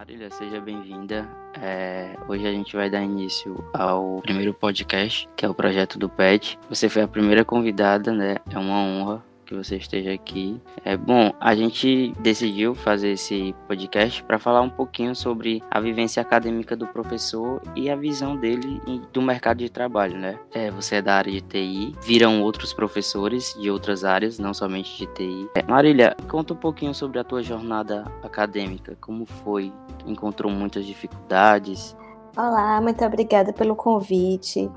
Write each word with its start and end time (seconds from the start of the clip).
Marília, 0.00 0.30
seja 0.30 0.58
bem-vinda. 0.58 1.28
É, 1.60 2.16
hoje 2.26 2.46
a 2.46 2.50
gente 2.50 2.74
vai 2.74 2.88
dar 2.88 3.02
início 3.02 3.62
ao 3.74 4.22
primeiro 4.22 4.54
podcast, 4.54 5.28
que 5.36 5.44
é 5.44 5.48
o 5.48 5.52
projeto 5.52 5.98
do 5.98 6.08
PET. 6.08 6.58
Você 6.70 6.88
foi 6.88 7.02
a 7.02 7.06
primeira 7.06 7.44
convidada, 7.44 8.10
né? 8.10 8.36
É 8.50 8.58
uma 8.58 8.78
honra 8.78 9.22
que 9.50 9.54
você 9.56 9.76
esteja 9.76 10.12
aqui. 10.12 10.62
É 10.84 10.96
bom, 10.96 11.32
a 11.40 11.56
gente 11.56 12.12
decidiu 12.20 12.72
fazer 12.72 13.10
esse 13.10 13.52
podcast 13.66 14.22
para 14.22 14.38
falar 14.38 14.60
um 14.60 14.70
pouquinho 14.70 15.14
sobre 15.14 15.60
a 15.68 15.80
vivência 15.80 16.22
acadêmica 16.22 16.76
do 16.76 16.86
professor 16.86 17.60
e 17.74 17.90
a 17.90 17.96
visão 17.96 18.36
dele 18.36 18.80
do 19.12 19.20
mercado 19.20 19.58
de 19.58 19.68
trabalho, 19.68 20.16
né? 20.16 20.38
É, 20.52 20.70
você 20.70 20.96
é 20.96 21.02
da 21.02 21.14
área 21.14 21.32
de 21.32 21.40
TI, 21.40 21.92
viram 22.00 22.42
outros 22.42 22.72
professores 22.72 23.56
de 23.60 23.68
outras 23.68 24.04
áreas, 24.04 24.38
não 24.38 24.54
somente 24.54 24.96
de 24.96 25.12
TI. 25.14 25.50
É, 25.56 25.64
Marília, 25.64 26.16
conta 26.28 26.54
um 26.54 26.56
pouquinho 26.56 26.94
sobre 26.94 27.18
a 27.18 27.24
tua 27.24 27.42
jornada 27.42 28.04
acadêmica, 28.22 28.96
como 29.00 29.26
foi? 29.26 29.72
Encontrou 30.06 30.52
muitas 30.52 30.86
dificuldades? 30.86 31.96
Olá, 32.36 32.80
muito 32.80 33.04
obrigada 33.04 33.52
pelo 33.52 33.74
convite. 33.74 34.70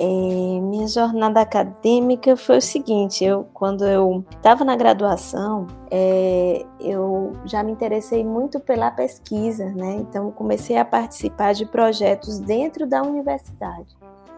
É, 0.00 0.04
minha 0.04 0.86
jornada 0.86 1.40
acadêmica 1.40 2.36
foi 2.36 2.58
o 2.58 2.62
seguinte: 2.62 3.24
eu, 3.24 3.48
quando 3.52 3.84
eu 3.84 4.24
estava 4.30 4.64
na 4.64 4.76
graduação, 4.76 5.66
é, 5.90 6.64
eu 6.80 7.32
já 7.44 7.64
me 7.64 7.72
interessei 7.72 8.24
muito 8.24 8.60
pela 8.60 8.92
pesquisa, 8.92 9.64
né? 9.70 9.96
Então 9.96 10.30
comecei 10.30 10.76
a 10.76 10.84
participar 10.84 11.52
de 11.52 11.66
projetos 11.66 12.38
dentro 12.38 12.86
da 12.86 13.02
universidade. 13.02 13.96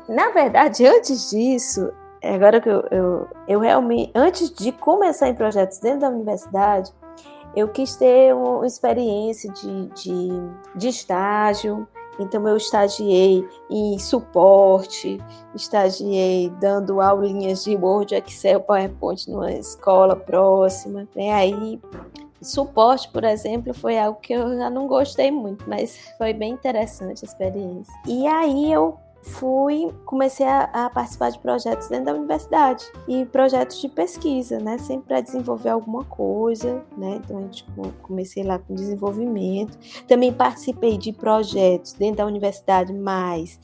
Na 0.08 0.30
verdade, 0.30 0.84
antes 0.88 1.28
disso, 1.28 1.92
agora 2.24 2.58
que 2.58 2.68
eu, 2.70 2.82
eu, 2.90 3.28
eu 3.46 3.60
realmente, 3.60 4.10
antes 4.14 4.50
de 4.50 4.72
começar 4.72 5.28
em 5.28 5.34
projetos 5.34 5.78
dentro 5.78 6.00
da 6.00 6.08
universidade, 6.08 6.90
eu 7.54 7.68
quis 7.68 7.96
ter 7.96 8.34
uma 8.34 8.66
experiência 8.66 9.52
de, 9.52 9.86
de, 9.88 10.28
de 10.74 10.88
estágio 10.88 11.86
então 12.22 12.46
eu 12.46 12.56
estagiei 12.56 13.46
em 13.70 13.98
suporte, 13.98 15.18
estagiei 15.54 16.50
dando 16.60 17.00
aulinhas 17.00 17.64
de 17.64 17.76
Word, 17.76 18.14
Excel, 18.14 18.60
PowerPoint 18.60 19.28
numa 19.30 19.52
escola 19.52 20.14
próxima. 20.14 21.08
Né? 21.14 21.32
Aí 21.32 21.80
suporte, 22.42 23.08
por 23.10 23.24
exemplo, 23.24 23.74
foi 23.74 23.98
algo 23.98 24.18
que 24.20 24.32
eu 24.32 24.56
já 24.56 24.70
não 24.70 24.86
gostei 24.86 25.30
muito, 25.30 25.68
mas 25.68 25.98
foi 26.16 26.32
bem 26.32 26.52
interessante 26.52 27.24
a 27.24 27.28
experiência. 27.28 27.92
E 28.06 28.26
aí 28.26 28.72
eu 28.72 28.98
fui 29.22 29.92
comecei 30.04 30.46
a, 30.46 30.64
a, 30.72 30.90
participar 30.90 31.30
de 31.30 31.38
projetos 31.38 31.88
dentro 31.88 32.06
da 32.06 32.14
universidade 32.14 32.84
e 33.06 33.24
projetos 33.26 33.80
de 33.80 33.88
pesquisa, 33.88 34.58
né, 34.58 34.78
sempre 34.78 35.08
para 35.08 35.20
desenvolver 35.20 35.70
alguma 35.70 36.04
coisa, 36.04 36.84
né. 36.96 37.20
Então 37.24 37.38
a 37.38 37.42
gente 37.42 37.64
comecei 38.02 38.42
lá 38.42 38.58
com 38.58 38.74
desenvolvimento. 38.74 39.78
Também 40.06 40.32
participei 40.32 40.96
de 40.96 41.12
projetos 41.12 41.92
dentro 41.92 42.18
da 42.18 42.26
universidade, 42.26 42.92
mais 42.92 43.58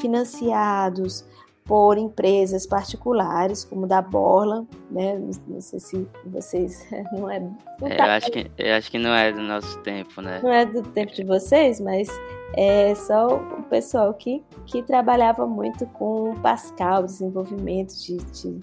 financiados 0.00 1.24
por 1.66 1.98
empresas 1.98 2.64
particulares, 2.64 3.64
como 3.64 3.86
da 3.86 4.00
Borla, 4.00 4.64
né? 4.90 5.20
Não 5.48 5.60
sei 5.60 5.80
se 5.80 6.08
vocês 6.24 6.88
não 7.12 7.30
é. 7.30 7.40
Não 7.40 7.88
é 7.88 7.96
tá... 7.96 8.06
eu, 8.06 8.12
acho 8.12 8.30
que, 8.30 8.50
eu 8.56 8.74
acho 8.74 8.90
que 8.90 8.98
não 8.98 9.12
é 9.12 9.32
do 9.32 9.42
nosso 9.42 9.78
tempo, 9.80 10.22
né? 10.22 10.40
Não 10.42 10.52
é 10.52 10.64
do 10.64 10.82
tempo 10.82 11.12
de 11.12 11.24
vocês, 11.24 11.80
mas 11.80 12.08
é 12.54 12.94
só 12.94 13.36
o 13.36 13.62
pessoal 13.64 14.14
que, 14.14 14.44
que 14.64 14.82
trabalhava 14.82 15.46
muito 15.46 15.86
com 15.86 16.34
Pascal, 16.40 17.02
desenvolvimento 17.02 17.94
de, 17.94 18.16
de, 18.16 18.60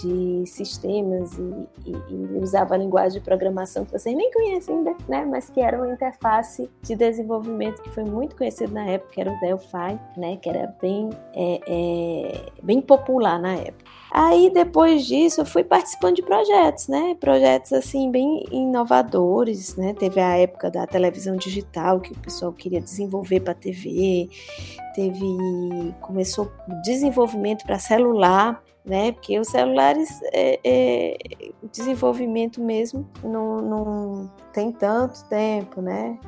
de 0.00 0.46
sistemas 0.46 1.38
e, 1.38 1.68
e, 1.86 1.92
e, 2.10 2.38
usava 2.38 2.74
a 2.74 2.78
linguagem 2.78 3.18
de 3.18 3.24
programação 3.24 3.84
que 3.84 3.92
vocês 3.92 4.16
nem 4.16 4.30
conhecem 4.30 4.76
ainda, 4.76 4.96
né? 5.08 5.24
Mas 5.24 5.48
que 5.48 5.60
era 5.60 5.76
uma 5.76 5.92
interface 5.92 6.68
de 6.82 6.94
desenvolvimento 6.94 7.82
que 7.82 7.90
foi 7.90 8.04
muito 8.04 8.36
conhecido 8.36 8.72
na 8.72 8.84
época, 8.86 9.12
que 9.12 9.20
era 9.20 9.32
o 9.32 9.40
Delphi, 9.40 9.98
né? 10.16 10.36
Que 10.36 10.48
era 10.48 10.74
bem, 10.80 11.10
é, 11.34 11.60
é, 11.66 12.52
bem 12.62 12.80
popular 12.80 13.40
na 13.40 13.54
época. 13.54 13.84
Aí 14.10 14.48
depois 14.48 15.04
disso 15.06 15.40
eu 15.40 15.44
fui 15.44 15.64
participando 15.64 16.14
de 16.14 16.22
projetos, 16.22 16.86
né? 16.86 17.16
Projetos 17.18 17.72
assim 17.72 18.10
bem 18.10 18.44
inovadores, 18.52 19.74
né? 19.76 19.92
Teve 19.92 20.20
a 20.20 20.36
época 20.36 20.70
da 20.70 20.86
televisão 20.86 21.34
digital 21.36 21.98
que 22.00 22.12
o 22.12 22.18
pessoal 22.18 22.52
queria 22.52 22.80
desenvolver 22.80 23.40
para 23.40 23.54
TV, 23.54 24.28
teve 24.94 25.26
começou 26.00 26.48
desenvolvimento 26.84 27.64
para 27.64 27.78
celular, 27.80 28.62
né? 28.84 29.12
Porque 29.12 29.38
os 29.38 29.48
celulares 29.48 30.20
é, 30.32 30.60
é, 30.62 31.16
o 31.62 31.68
desenvolvimento 31.68 32.60
mesmo 32.60 33.08
não, 33.22 33.62
não 33.62 34.30
tem 34.52 34.70
tanto 34.72 35.24
tempo, 35.24 35.80
né? 35.80 36.18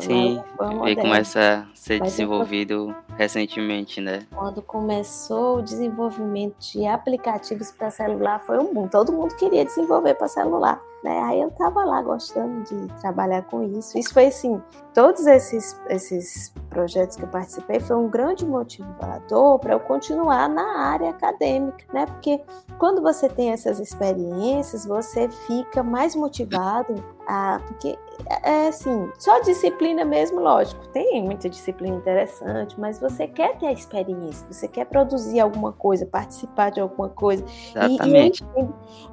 Sim, 0.00 0.40
e 0.86 0.96
começa 0.96 1.66
a 1.72 1.76
ser 1.76 1.98
Mas 1.98 2.12
desenvolvido 2.12 2.90
eu... 2.90 3.16
recentemente, 3.16 4.00
né? 4.00 4.24
Quando 4.32 4.62
começou 4.62 5.58
o 5.58 5.62
desenvolvimento 5.62 6.56
de 6.60 6.86
aplicativos 6.86 7.72
para 7.72 7.90
celular, 7.90 8.40
foi 8.40 8.58
um 8.58 8.72
boom. 8.72 8.86
Todo 8.86 9.12
mundo 9.12 9.34
queria 9.34 9.64
desenvolver 9.64 10.14
para 10.14 10.28
celular. 10.28 10.80
Né? 11.02 11.20
Aí 11.24 11.40
eu 11.40 11.48
estava 11.48 11.84
lá 11.84 12.00
gostando 12.00 12.62
de 12.62 12.86
trabalhar 13.00 13.42
com 13.42 13.62
isso. 13.64 13.98
Isso 13.98 14.14
foi 14.14 14.26
assim, 14.26 14.62
todos 14.94 15.26
esses, 15.26 15.78
esses 15.88 16.54
projetos 16.74 17.16
que 17.16 17.22
eu 17.22 17.28
participei 17.28 17.78
foi 17.78 17.96
um 17.96 18.08
grande 18.08 18.44
motivador 18.44 19.60
para 19.60 19.74
eu 19.74 19.80
continuar 19.80 20.48
na 20.48 20.80
área 20.80 21.10
acadêmica, 21.10 21.84
né? 21.92 22.04
Porque 22.06 22.40
quando 22.78 23.00
você 23.00 23.28
tem 23.28 23.52
essas 23.52 23.78
experiências, 23.78 24.84
você 24.84 25.28
fica 25.46 25.82
mais 25.82 26.16
motivado 26.16 26.94
a, 27.26 27.60
porque 27.66 27.96
é, 28.28 28.50
é 28.50 28.68
assim, 28.68 29.10
só 29.18 29.40
disciplina 29.40 30.04
mesmo, 30.04 30.40
lógico, 30.40 30.86
tem 30.88 31.22
muita 31.22 31.48
disciplina 31.48 31.96
interessante, 31.96 32.78
mas 32.78 32.98
você 32.98 33.26
quer 33.26 33.56
ter 33.58 33.66
a 33.66 33.72
experiência, 33.72 34.46
você 34.50 34.68
quer 34.68 34.86
produzir 34.86 35.40
alguma 35.40 35.72
coisa, 35.72 36.04
participar 36.04 36.70
de 36.70 36.80
alguma 36.80 37.08
coisa. 37.08 37.44
Exatamente. 37.74 38.44
E, 38.56 38.60
e 38.60 38.68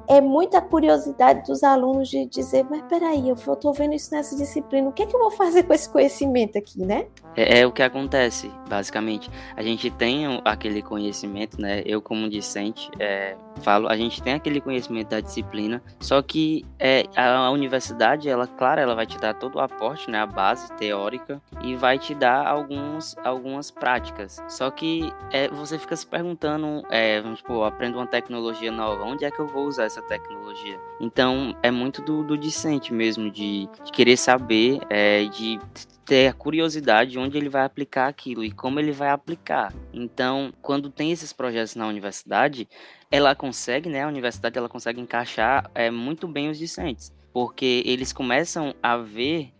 é 0.08 0.20
muita 0.20 0.60
curiosidade 0.60 1.46
dos 1.46 1.62
alunos 1.62 2.08
de 2.08 2.26
dizer, 2.26 2.66
mas 2.68 2.82
peraí, 2.82 3.28
eu 3.28 3.34
estou 3.34 3.72
vendo 3.72 3.94
isso 3.94 4.12
nessa 4.12 4.36
disciplina, 4.36 4.88
o 4.88 4.92
que, 4.92 5.04
é 5.04 5.06
que 5.06 5.14
eu 5.14 5.20
vou 5.20 5.30
fazer 5.30 5.62
com 5.62 5.72
esse 5.72 5.88
conhecimento 5.88 6.58
aqui, 6.58 6.84
né? 6.84 7.06
É, 7.36 7.51
é, 7.52 7.66
o 7.66 7.70
que 7.70 7.82
acontece, 7.82 8.50
basicamente. 8.66 9.30
A 9.54 9.62
gente 9.62 9.90
tem 9.90 10.40
aquele 10.42 10.80
conhecimento, 10.80 11.60
né? 11.60 11.82
Eu, 11.84 12.00
como 12.00 12.26
discente, 12.26 12.90
é, 12.98 13.36
falo, 13.60 13.88
a 13.88 13.94
gente 13.94 14.22
tem 14.22 14.32
aquele 14.32 14.58
conhecimento 14.58 15.10
da 15.10 15.20
disciplina, 15.20 15.82
só 16.00 16.22
que 16.22 16.64
é, 16.78 17.04
a 17.14 17.50
universidade, 17.50 18.26
ela, 18.26 18.46
claro, 18.46 18.80
ela 18.80 18.94
vai 18.94 19.04
te 19.04 19.18
dar 19.18 19.34
todo 19.34 19.56
o 19.56 19.60
aporte, 19.60 20.10
né? 20.10 20.18
A 20.18 20.24
base 20.24 20.72
teórica 20.78 21.42
e 21.62 21.76
vai 21.76 21.98
te 21.98 22.14
dar 22.14 22.46
alguns, 22.46 23.14
algumas 23.22 23.70
práticas. 23.70 24.42
Só 24.48 24.70
que 24.70 25.12
é, 25.30 25.48
você 25.48 25.78
fica 25.78 25.94
se 25.94 26.06
perguntando, 26.06 26.82
é, 26.88 27.20
vamos 27.20 27.40
supor, 27.40 27.66
aprendo 27.66 27.98
uma 27.98 28.06
tecnologia 28.06 28.72
nova, 28.72 29.04
onde 29.04 29.26
é 29.26 29.30
que 29.30 29.40
eu 29.40 29.46
vou 29.46 29.66
usar 29.66 29.84
essa 29.84 30.00
tecnologia? 30.00 30.80
Então, 30.98 31.54
é 31.62 31.70
muito 31.70 32.00
do, 32.00 32.24
do 32.24 32.38
discente 32.38 32.94
mesmo, 32.94 33.30
de, 33.30 33.68
de 33.84 33.92
querer 33.92 34.16
saber, 34.16 34.80
é, 34.88 35.26
de 35.26 35.60
ter 36.04 36.28
a 36.28 36.32
curiosidade 36.32 37.12
de 37.12 37.18
onde 37.18 37.36
ele 37.36 37.48
vai 37.48 37.64
aplicar 37.64 38.08
aquilo 38.08 38.44
e 38.44 38.50
como 38.50 38.80
ele 38.80 38.92
vai 38.92 39.10
aplicar. 39.10 39.72
Então, 39.92 40.52
quando 40.60 40.90
tem 40.90 41.12
esses 41.12 41.32
projetos 41.32 41.74
na 41.74 41.86
universidade, 41.86 42.68
ela 43.10 43.34
consegue, 43.34 43.88
né, 43.88 44.02
a 44.02 44.08
universidade 44.08 44.58
ela 44.58 44.68
consegue 44.68 45.00
encaixar 45.00 45.70
é, 45.74 45.90
muito 45.90 46.26
bem 46.26 46.50
os 46.50 46.58
discentes, 46.58 47.12
porque 47.32 47.82
eles 47.86 48.12
começam 48.12 48.74
a 48.82 48.96
ver 48.96 49.52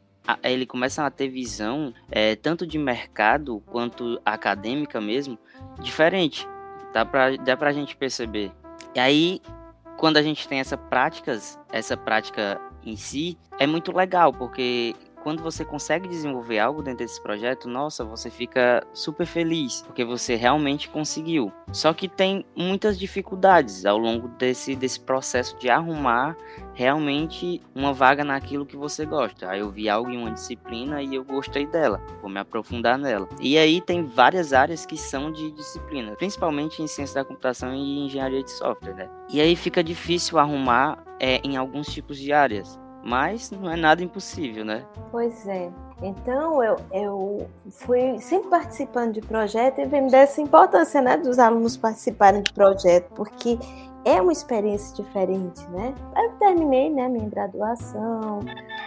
ele 0.45 0.65
começa 0.67 1.05
a 1.05 1.11
ter 1.11 1.29
visão 1.29 1.93
é, 2.09 2.37
tanto 2.37 2.65
de 2.65 2.79
mercado 2.79 3.61
quanto 3.67 4.21
acadêmica 4.25 5.01
mesmo 5.01 5.37
diferente 5.81 6.47
dá 6.93 7.05
para 7.05 7.37
dá 7.37 7.57
pra 7.57 7.73
gente 7.73 7.97
perceber 7.97 8.53
e 8.95 9.01
aí 9.01 9.41
quando 9.97 10.19
a 10.19 10.23
gente 10.23 10.47
tem 10.47 10.61
essa 10.61 10.77
práticas 10.77 11.59
essa 11.73 11.97
prática 11.97 12.61
em 12.85 12.95
si 12.95 13.37
é 13.59 13.67
muito 13.67 13.91
legal 13.91 14.33
porque 14.33 14.95
quando 15.23 15.43
você 15.43 15.65
consegue 15.65 16.09
desenvolver 16.09 16.59
algo 16.59 16.83
dentro 16.83 16.99
desse 16.99 17.23
projeto, 17.23 17.69
nossa, 17.69 18.05
você 18.05 18.29
fica 18.29 18.85
super 18.93 19.25
feliz, 19.25 19.83
porque 19.83 20.05
você 20.05 20.35
realmente 20.35 20.89
conseguiu. 20.89 21.53
Só 21.73 21.95
que 21.95 22.09
tem 22.09 22.45
muitas 22.57 22.99
dificuldades 22.99 23.87
ao 23.87 23.97
longo 23.97 24.29
desse, 24.29 24.75
desse 24.75 25.01
processo 25.01 25.57
de 25.59 25.71
arrumar 25.71 26.37
realmente 26.75 27.63
uma 27.75 27.93
vaga 27.93 28.25
naquilo 28.25 28.67
que 28.67 28.77
você 28.77 29.07
gosta. 29.07 29.49
Aí 29.49 29.61
eu 29.61 29.71
vi 29.71 29.89
algo 29.89 30.11
em 30.11 30.19
uma 30.19 30.33
disciplina 30.33 31.03
e 31.03 31.15
eu 31.15 31.25
gostei 31.25 31.67
dela, 31.67 32.03
vou 32.21 32.31
me 32.31 32.41
aprofundar 32.41 32.99
nela. 32.99 33.29
E 33.41 33.57
aí 33.57 33.81
tem 33.81 34.05
várias 34.05 34.53
áreas 34.53 34.85
que 34.85 34.97
são 34.97 35.31
de 35.31 35.53
disciplina, 35.53 36.17
principalmente 36.17 36.83
em 36.83 36.87
ciência 36.87 37.23
da 37.23 37.25
computação 37.25 37.73
e 37.73 38.07
engenharia 38.07 38.43
de 38.43 38.51
software, 38.51 38.95
né? 38.95 39.11
E 39.31 39.41
aí 39.41 39.55
fica 39.55 39.85
difícil 39.85 40.39
arrumar 40.39 41.05
é, 41.21 41.41
em 41.45 41.57
alguns 41.57 41.87
tipos 41.87 42.19
de 42.19 42.33
áreas 42.33 42.82
mas 43.03 43.51
não 43.51 43.71
é 43.71 43.77
nada 43.77 44.03
impossível, 44.03 44.65
né? 44.65 44.85
Pois 45.11 45.47
é. 45.47 45.71
Então 46.03 46.63
eu, 46.63 46.77
eu 46.93 47.49
fui 47.71 48.19
sempre 48.21 48.49
participando 48.49 49.13
de 49.13 49.21
projeto 49.21 49.81
e 49.81 49.85
vendo 49.87 50.11
dessa 50.11 50.41
importância, 50.41 51.01
né, 51.01 51.17
dos 51.17 51.39
alunos 51.39 51.77
participarem 51.77 52.43
de 52.43 52.53
projeto, 52.53 53.11
porque 53.15 53.59
é 54.05 54.21
uma 54.21 54.33
experiência 54.33 54.95
diferente, 54.97 55.65
né? 55.71 55.95
Eu 56.17 56.33
terminei, 56.39 56.91
né, 56.91 57.09
minha 57.09 57.29
graduação, 57.29 58.41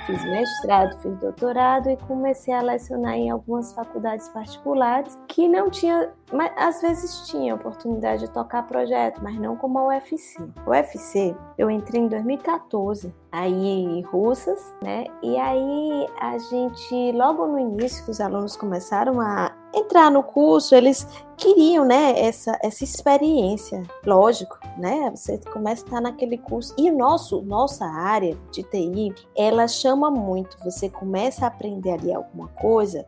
fiz 0.05 0.23
mestrado, 0.23 0.97
fiz 1.01 1.17
doutorado 1.17 1.89
e 1.89 1.97
comecei 1.97 2.53
a 2.53 2.61
lecionar 2.61 3.13
em 3.15 3.29
algumas 3.29 3.73
faculdades 3.73 4.29
particulares 4.29 5.17
que 5.27 5.47
não 5.47 5.69
tinha, 5.69 6.11
mas 6.31 6.51
às 6.55 6.81
vezes 6.81 7.27
tinha 7.27 7.55
oportunidade 7.55 8.25
de 8.25 8.31
tocar 8.31 8.63
projeto, 8.67 9.21
mas 9.23 9.37
não 9.39 9.55
como 9.55 9.79
a 9.79 9.87
UFC. 9.87 10.41
O 10.65 10.71
UFC, 10.71 11.35
eu 11.57 11.69
entrei 11.69 12.01
em 12.01 12.07
2014, 12.07 13.13
aí 13.31 13.53
em 13.53 14.01
Russas, 14.01 14.73
né? 14.81 15.05
E 15.21 15.37
aí 15.37 16.07
a 16.19 16.37
gente, 16.37 17.11
logo 17.13 17.47
no 17.47 17.59
início, 17.59 18.09
os 18.09 18.21
alunos 18.21 18.55
começaram 18.55 19.19
a 19.19 19.51
entrar 19.75 20.09
no 20.09 20.23
curso, 20.23 20.73
eles 20.73 21.05
queriam, 21.37 21.85
né, 21.85 22.17
essa, 22.17 22.57
essa 22.63 22.83
experiência, 22.83 23.83
lógico, 24.05 24.57
né, 24.77 25.11
você 25.13 25.37
começa 25.51 25.83
a 25.83 25.85
estar 25.85 26.01
naquele 26.01 26.37
curso, 26.37 26.73
e 26.77 26.89
o 26.89 26.97
nosso, 26.97 27.41
nossa 27.41 27.85
área 27.85 28.37
de 28.51 28.63
TI, 28.63 29.13
ela 29.35 29.67
chama 29.67 30.09
muito, 30.09 30.57
você 30.63 30.89
começa 30.89 31.43
a 31.43 31.49
aprender 31.49 31.91
ali 31.91 32.13
alguma 32.13 32.47
coisa, 32.47 33.05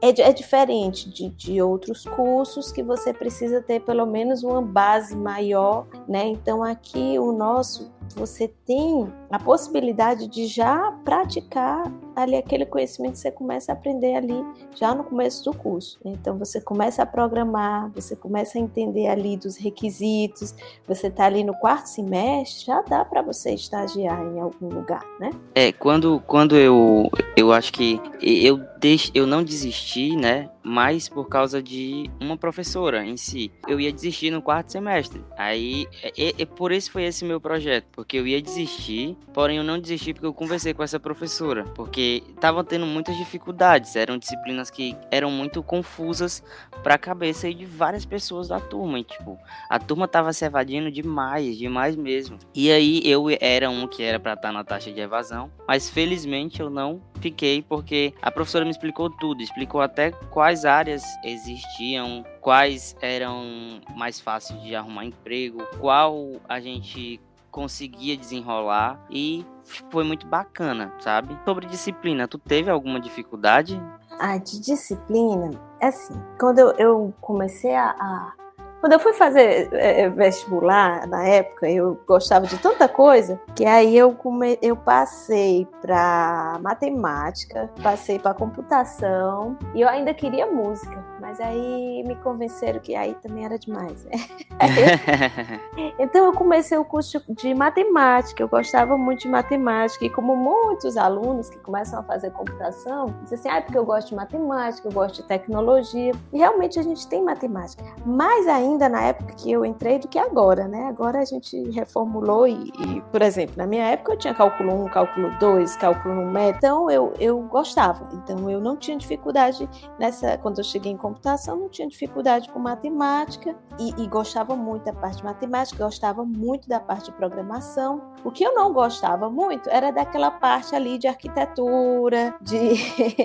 é, 0.00 0.08
é 0.20 0.32
diferente 0.32 1.08
de, 1.08 1.30
de 1.30 1.62
outros 1.62 2.04
cursos 2.04 2.70
que 2.70 2.82
você 2.82 3.12
precisa 3.12 3.62
ter 3.62 3.80
pelo 3.80 4.06
menos 4.06 4.44
uma 4.44 4.62
base 4.62 5.16
maior, 5.16 5.86
né, 6.06 6.26
então 6.28 6.62
aqui 6.62 7.18
o 7.18 7.32
nosso, 7.32 7.92
você 8.14 8.46
tem 8.64 9.12
a 9.30 9.38
possibilidade 9.38 10.28
de 10.28 10.46
já 10.46 10.92
praticar 11.04 11.90
ali 12.14 12.36
aquele 12.36 12.66
conhecimento 12.66 13.16
você 13.16 13.30
começa 13.30 13.72
a 13.72 13.74
aprender 13.74 14.14
ali 14.14 14.44
já 14.74 14.94
no 14.94 15.04
começo 15.04 15.44
do 15.44 15.56
curso. 15.56 15.98
Então 16.04 16.38
você 16.38 16.60
começa 16.60 17.02
a 17.02 17.06
programar, 17.06 17.90
você 17.92 18.14
começa 18.14 18.58
a 18.58 18.60
entender 18.60 19.06
ali 19.06 19.36
dos 19.36 19.56
requisitos, 19.56 20.54
você 20.86 21.08
está 21.08 21.26
ali 21.26 21.44
no 21.44 21.54
quarto 21.54 21.86
semestre, 21.86 22.66
já 22.66 22.82
dá 22.82 23.04
para 23.04 23.22
você 23.22 23.54
estagiar 23.54 24.20
em 24.22 24.40
algum 24.40 24.68
lugar, 24.68 25.04
né? 25.18 25.30
É, 25.54 25.72
quando, 25.72 26.20
quando 26.26 26.56
eu, 26.56 27.10
eu 27.36 27.52
acho 27.52 27.72
que 27.72 28.00
eu, 28.20 28.58
deix, 28.78 29.10
eu 29.14 29.26
não 29.26 29.42
desisti, 29.42 30.14
né? 30.16 30.50
Mas 30.62 31.08
por 31.08 31.28
causa 31.28 31.62
de 31.62 32.10
uma 32.20 32.36
professora 32.36 33.04
em 33.04 33.16
si. 33.16 33.50
Eu 33.68 33.78
ia 33.78 33.92
desistir 33.92 34.30
no 34.30 34.40
quarto 34.40 34.72
semestre. 34.72 35.22
Aí, 35.36 35.86
e, 36.16 36.34
e, 36.38 36.46
por 36.46 36.72
isso 36.72 36.90
foi 36.90 37.04
esse 37.04 37.24
meu 37.24 37.40
projeto, 37.40 37.86
porque 37.92 38.16
eu 38.16 38.26
ia 38.26 38.40
desistir, 38.40 39.16
porém 39.32 39.58
eu 39.58 39.64
não 39.64 39.78
desisti 39.78 40.14
porque 40.14 40.26
eu 40.26 40.32
conversei 40.32 40.72
com 40.72 40.82
essa 40.82 40.98
professora, 40.98 41.64
porque 41.74 42.03
porque 42.04 42.22
estavam 42.34 42.62
tendo 42.62 42.86
muitas 42.86 43.16
dificuldades, 43.16 43.96
eram 43.96 44.18
disciplinas 44.18 44.70
que 44.70 44.96
eram 45.10 45.30
muito 45.30 45.62
confusas 45.62 46.42
para 46.82 46.96
a 46.96 46.98
cabeça 46.98 47.52
de 47.52 47.64
várias 47.64 48.04
pessoas 48.04 48.48
da 48.48 48.60
turma, 48.60 48.98
e, 48.98 49.04
tipo, 49.04 49.38
a 49.70 49.78
turma 49.78 50.06
tava 50.06 50.32
se 50.32 50.44
evadindo 50.44 50.90
demais, 50.90 51.56
demais 51.56 51.96
mesmo. 51.96 52.38
E 52.54 52.70
aí 52.70 53.00
eu 53.04 53.26
era 53.40 53.70
um 53.70 53.86
que 53.86 54.02
era 54.02 54.20
para 54.20 54.34
estar 54.34 54.48
tá 54.48 54.52
na 54.52 54.64
taxa 54.64 54.92
de 54.92 55.00
evasão, 55.00 55.50
mas 55.66 55.88
felizmente 55.88 56.60
eu 56.60 56.68
não 56.68 57.00
fiquei 57.20 57.62
porque 57.62 58.12
a 58.20 58.30
professora 58.30 58.64
me 58.64 58.70
explicou 58.70 59.08
tudo, 59.08 59.42
explicou 59.42 59.80
até 59.80 60.10
quais 60.10 60.64
áreas 60.64 61.02
existiam, 61.24 62.24
quais 62.40 62.94
eram 63.00 63.80
mais 63.96 64.20
fáceis 64.20 64.60
de 64.62 64.74
arrumar 64.74 65.06
emprego, 65.06 65.64
qual 65.78 66.32
a 66.48 66.60
gente 66.60 67.20
conseguia 67.54 68.16
desenrolar 68.16 68.98
e 69.08 69.46
foi 69.88 70.02
muito 70.02 70.26
bacana, 70.26 70.92
sabe? 70.98 71.38
Sobre 71.44 71.66
disciplina, 71.66 72.26
tu 72.26 72.36
teve 72.36 72.68
alguma 72.68 72.98
dificuldade? 72.98 73.80
Ah, 74.18 74.36
de 74.38 74.60
disciplina, 74.60 75.52
é 75.80 75.86
assim, 75.86 76.20
quando 76.38 76.58
eu, 76.58 76.72
eu 76.72 77.14
comecei 77.20 77.72
a, 77.72 77.90
a, 77.90 78.32
Quando 78.80 78.94
eu 78.94 78.98
fui 78.98 79.12
fazer 79.12 79.68
é, 79.72 80.08
vestibular, 80.08 81.06
na 81.06 81.28
época, 81.28 81.70
eu 81.70 81.96
gostava 82.08 82.44
de 82.44 82.58
tanta 82.58 82.88
coisa, 82.88 83.40
que 83.54 83.64
aí 83.64 83.96
eu, 83.96 84.12
come, 84.12 84.58
eu 84.60 84.76
passei 84.76 85.64
para 85.80 86.58
matemática, 86.60 87.70
passei 87.84 88.18
para 88.18 88.34
computação, 88.34 89.56
e 89.76 89.80
eu 89.80 89.88
ainda 89.88 90.12
queria 90.12 90.50
música. 90.50 91.04
Mas 91.34 91.40
aí 91.40 92.04
me 92.04 92.14
convenceram 92.14 92.78
que 92.78 92.94
aí 92.94 93.12
também 93.14 93.44
era 93.44 93.58
demais, 93.58 94.04
né? 94.04 94.12
então 95.98 96.26
eu 96.26 96.32
comecei 96.32 96.78
o 96.78 96.84
curso 96.84 97.20
de 97.28 97.52
matemática, 97.52 98.40
eu 98.40 98.48
gostava 98.48 98.96
muito 98.96 99.22
de 99.22 99.28
matemática, 99.28 100.04
e 100.04 100.10
como 100.10 100.36
muitos 100.36 100.96
alunos 100.96 101.50
que 101.50 101.58
começam 101.58 101.98
a 101.98 102.04
fazer 102.04 102.30
computação, 102.30 103.12
dizem 103.24 103.38
assim, 103.38 103.48
ah, 103.48 103.60
porque 103.60 103.76
eu 103.76 103.84
gosto 103.84 104.10
de 104.10 104.14
matemática, 104.14 104.86
eu 104.86 104.92
gosto 104.92 105.22
de 105.22 105.22
tecnologia, 105.24 106.12
e 106.32 106.38
realmente 106.38 106.78
a 106.78 106.84
gente 106.84 107.04
tem 107.08 107.20
matemática. 107.20 107.82
Mais 108.06 108.46
ainda 108.46 108.88
na 108.88 109.02
época 109.02 109.34
que 109.34 109.50
eu 109.50 109.64
entrei 109.64 109.98
do 109.98 110.06
que 110.06 110.20
agora, 110.20 110.68
né? 110.68 110.86
Agora 110.86 111.18
a 111.18 111.24
gente 111.24 111.68
reformulou 111.70 112.46
e, 112.46 112.70
e 112.78 113.00
por 113.10 113.22
exemplo, 113.22 113.54
na 113.56 113.66
minha 113.66 113.86
época 113.86 114.12
eu 114.12 114.18
tinha 114.18 114.34
cálculo 114.34 114.84
1, 114.84 114.88
cálculo 114.90 115.36
2, 115.40 115.74
cálculo 115.78 116.14
numérico, 116.14 116.58
então 116.58 116.88
eu, 116.88 117.12
eu 117.18 117.40
gostava, 117.40 118.08
então 118.12 118.48
eu 118.48 118.60
não 118.60 118.76
tinha 118.76 118.96
dificuldade 118.96 119.68
nessa, 119.98 120.38
quando 120.38 120.58
eu 120.58 120.64
cheguei 120.64 120.92
em 120.92 120.96
computação, 120.96 121.23
computação, 121.24 121.56
não 121.56 121.68
tinha 121.70 121.88
dificuldade 121.88 122.48
com 122.50 122.58
matemática 122.58 123.56
e, 123.78 124.02
e, 124.02 124.06
gostava 124.06 124.54
muito 124.54 124.84
da 124.84 124.92
parte 124.92 125.18
de 125.18 125.24
matemática, 125.24 125.82
gostava 125.82 126.24
muito 126.24 126.68
da 126.68 126.78
parte 126.78 127.06
de 127.06 127.12
programação. 127.12 128.12
O 128.22 128.30
que 128.30 128.44
eu 128.44 128.54
não 128.54 128.72
gostava 128.72 129.30
muito 129.30 129.68
era 129.70 129.90
daquela 129.90 130.30
parte 130.30 130.76
ali 130.76 130.98
de 130.98 131.08
arquitetura, 131.08 132.34
de 132.42 132.74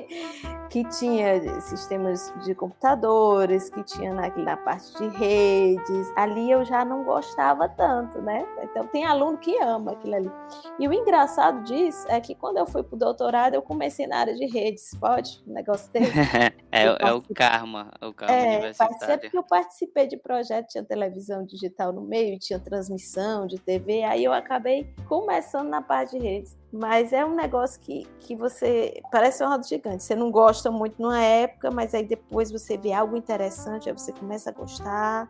que 0.70 0.84
tinha 0.86 1.60
sistemas 1.62 2.34
de 2.44 2.56
computadores, 2.56 3.70
que 3.70 3.84
tinha 3.84 4.14
na, 4.14 4.30
na 4.30 4.56
parte 4.56 4.96
de 4.98 5.08
redes. 5.18 6.12
Ali 6.16 6.50
eu 6.50 6.64
já 6.64 6.86
não 6.86 7.04
gostava 7.04 7.68
tanto, 7.68 8.22
né? 8.22 8.46
Então 8.64 8.88
tem 8.88 9.06
aluno 9.06 9.38
que 9.38 9.58
ama 9.62 9.92
aquilo 9.92 10.16
ali. 10.16 10.32
E 10.80 10.88
o 10.88 10.94
engraçado 10.94 11.64
disso 11.64 12.06
é 12.08 12.22
que 12.22 12.34
quando 12.34 12.58
eu 12.58 12.66
fui 12.66 12.84
para 12.84 12.96
o 12.96 13.00
doutorado, 13.00 13.56
eu 13.56 13.62
comecei 13.62 14.08
na 14.08 14.20
área 14.20 14.36
de 14.36 14.46
redes. 14.46 14.96
Pode? 15.00 15.44
Um 15.48 15.54
negócio 15.54 15.92
desse? 15.92 16.14
é, 16.72 16.84
é 16.86 17.14
o 17.14 17.22
karma, 17.22 17.92
o 18.02 18.14
karma 18.14 18.36
é, 18.36 18.58
universitário. 18.58 19.20
porque 19.20 19.38
eu 19.38 19.44
participei 19.44 20.08
de 20.08 20.18
projetos, 20.18 20.72
tinha 20.72 20.84
televisão 20.84 21.44
digital 21.44 21.92
no 21.92 22.02
meio, 22.02 22.38
tinha 22.38 22.60
transmissão 22.60 23.48
de 23.48 23.58
TV, 23.58 24.04
aí 24.04 24.24
eu 24.24 24.32
acabei 24.32 24.88
começando 25.08 25.68
na 25.68 25.82
parte 25.82 26.18
de 26.18 26.24
redes. 26.24 26.58
Mas 26.72 27.12
é 27.12 27.26
um 27.26 27.34
negócio 27.34 27.82
que, 27.82 28.06
que 28.20 28.36
você. 28.36 29.02
Parece 29.12 29.44
uma 29.44 29.54
roda 29.54 29.64
gigante. 29.64 30.04
Você 30.04 30.16
não 30.16 30.30
gosta 30.30 30.70
muito 30.70 31.02
numa 31.02 31.20
época, 31.20 31.72
mas 31.72 31.96
aí 31.96 32.04
depois 32.04 32.52
você 32.52 32.78
vê 32.78 32.94
algo 32.94 33.18
interessante, 33.18 33.90
aí 33.90 33.98
você 33.98 34.14
começa 34.14 34.52
a 34.52 34.54
gostar. 34.54 35.28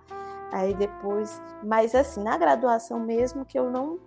Aí 0.52 0.74
depois. 0.74 1.42
Mas 1.64 1.96
assim, 1.96 2.22
na 2.22 2.38
graduação 2.38 3.00
mesmo, 3.00 3.46
que 3.46 3.58
eu 3.58 3.72
não 3.72 3.98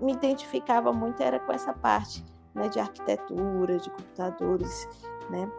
me 0.00 0.12
identificava 0.12 0.92
muito 0.92 1.22
era 1.22 1.38
com 1.38 1.52
essa 1.52 1.74
parte 1.74 2.24
né, 2.54 2.68
de 2.68 2.80
arquitetura, 2.80 3.78
de 3.78 3.90
computadores, 3.90 4.88
né? 5.28 5.50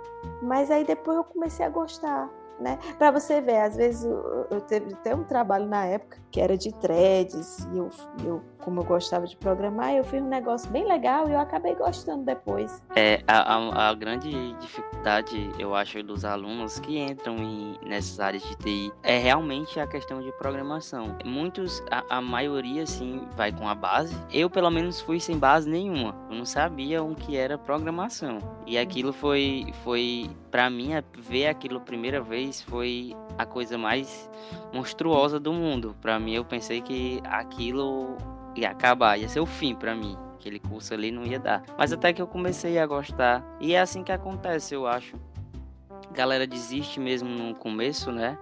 Mas 0.41 0.71
aí 0.71 0.83
depois 0.83 1.17
eu 1.17 1.23
comecei 1.23 1.65
a 1.65 1.69
gostar 1.69 2.29
né? 2.59 2.77
Para 2.97 3.11
você 3.11 3.41
ver, 3.41 3.59
às 3.59 3.75
vezes 3.75 4.03
eu, 4.03 4.47
eu 4.49 4.61
teve 4.61 4.93
até 4.93 5.15
um 5.15 5.23
trabalho 5.23 5.65
na 5.65 5.85
época 5.85 6.17
que 6.31 6.41
era 6.41 6.57
de 6.57 6.73
threads 6.73 7.67
e 7.71 7.77
eu, 7.77 7.89
eu, 8.25 8.41
como 8.59 8.81
eu 8.81 8.83
gostava 8.83 9.27
de 9.27 9.37
programar, 9.37 9.93
eu 9.93 10.03
fiz 10.03 10.19
um 10.21 10.27
negócio 10.27 10.69
bem 10.71 10.87
legal 10.87 11.29
e 11.29 11.33
eu 11.33 11.39
acabei 11.39 11.75
gostando 11.75 12.23
depois. 12.23 12.81
É 12.95 13.21
a, 13.27 13.55
a, 13.55 13.89
a 13.89 13.93
grande 13.93 14.53
dificuldade, 14.53 15.51
eu 15.59 15.75
acho, 15.75 16.01
dos 16.01 16.25
alunos 16.25 16.79
que 16.79 16.97
entram 16.97 17.37
em, 17.37 17.77
nessas 17.85 18.19
áreas 18.19 18.41
de 18.41 18.55
TI 18.55 18.91
é 19.03 19.19
realmente 19.19 19.79
a 19.79 19.85
questão 19.85 20.21
de 20.21 20.31
programação. 20.33 21.15
Muitos, 21.23 21.83
a, 21.91 22.17
a 22.17 22.21
maioria, 22.21 22.87
sim, 22.87 23.27
vai 23.35 23.51
com 23.51 23.67
a 23.67 23.75
base. 23.75 24.15
Eu, 24.31 24.49
pelo 24.49 24.71
menos, 24.71 25.01
fui 25.01 25.19
sem 25.19 25.37
base 25.37 25.69
nenhuma. 25.69 26.15
Eu 26.31 26.37
não 26.37 26.45
sabia 26.45 27.03
o 27.03 27.13
que 27.13 27.37
era 27.37 27.59
programação. 27.59 28.39
E 28.65 28.75
aquilo 28.75 29.13
foi, 29.13 29.71
foi 29.83 30.29
para 30.49 30.69
mim, 30.69 30.91
ver 31.17 31.47
aquilo 31.47 31.79
primeira 31.81 32.21
vez 32.21 32.42
foi 32.51 33.15
a 33.37 33.45
coisa 33.45 33.77
mais 33.77 34.29
monstruosa 34.73 35.39
do 35.39 35.53
mundo. 35.53 35.95
Para 36.01 36.19
mim, 36.19 36.33
eu 36.33 36.45
pensei 36.45 36.81
que 36.81 37.21
aquilo 37.25 38.17
ia 38.55 38.69
acabar, 38.69 39.17
ia 39.17 39.29
ser 39.29 39.39
o 39.39 39.45
fim 39.45 39.75
para 39.75 39.95
mim. 39.95 40.17
Aquele 40.35 40.59
curso 40.59 40.93
ali 40.93 41.11
não 41.11 41.23
ia 41.25 41.39
dar. 41.39 41.63
Mas 41.77 41.93
até 41.93 42.11
que 42.11 42.21
eu 42.21 42.27
comecei 42.27 42.77
a 42.77 42.85
gostar. 42.85 43.43
E 43.59 43.73
é 43.73 43.79
assim 43.79 44.03
que 44.03 44.11
acontece, 44.11 44.73
eu 44.75 44.85
acho. 44.85 45.15
A 46.09 46.13
galera 46.13 46.45
desiste 46.45 46.99
mesmo 46.99 47.29
no 47.29 47.55
começo, 47.55 48.11
né? 48.11 48.37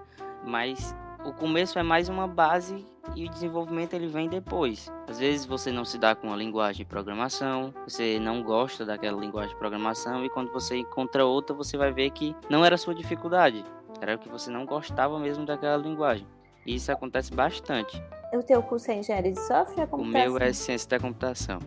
Mas 0.46 0.96
o 1.24 1.32
começo 1.32 1.78
é 1.78 1.84
mais 1.84 2.10
uma 2.10 2.28
base 2.28 2.84
e 3.16 3.26
o 3.26 3.30
desenvolvimento 3.30 3.94
ele 3.94 4.08
vem 4.08 4.28
depois. 4.28 4.92
Às 5.08 5.20
vezes 5.20 5.46
você 5.46 5.72
não 5.72 5.86
se 5.86 5.98
dá 5.98 6.16
com 6.16 6.32
a 6.34 6.36
linguagem 6.36 6.84
de 6.84 6.90
programação, 6.90 7.74
você 7.88 8.20
não 8.20 8.42
gosta 8.42 8.86
daquela 8.86 9.20
linguagem 9.20 9.52
de 9.52 9.60
programação 9.60 10.26
e 10.26 10.30
quando 10.30 10.52
você 10.52 10.78
encontra 10.78 11.26
outra, 11.26 11.56
você 11.56 11.78
vai 11.78 11.92
ver 11.92 12.10
que 12.12 12.36
não 12.50 12.66
era 12.66 12.78
sua 12.78 12.96
dificuldade, 12.96 13.64
era 14.02 14.18
que 14.18 14.28
você 14.28 14.50
não 14.50 14.66
gostava 14.66 15.20
mesmo 15.20 15.46
daquela 15.46 15.78
linguagem. 15.78 16.28
E 16.66 16.76
isso 16.76 16.92
acontece 16.92 17.34
bastante. 17.34 18.02
O 18.34 18.44
teu 18.44 18.62
curso 18.64 18.90
é 18.92 18.96
engenharia 18.96 19.32
de 19.32 19.40
software 19.40 19.84
ou 19.84 20.00
computação? 20.00 20.28
O 20.28 20.34
meu 20.34 20.38
é 20.38 20.54
ciência 20.54 20.90
da 20.90 21.00
computação. 21.00 21.60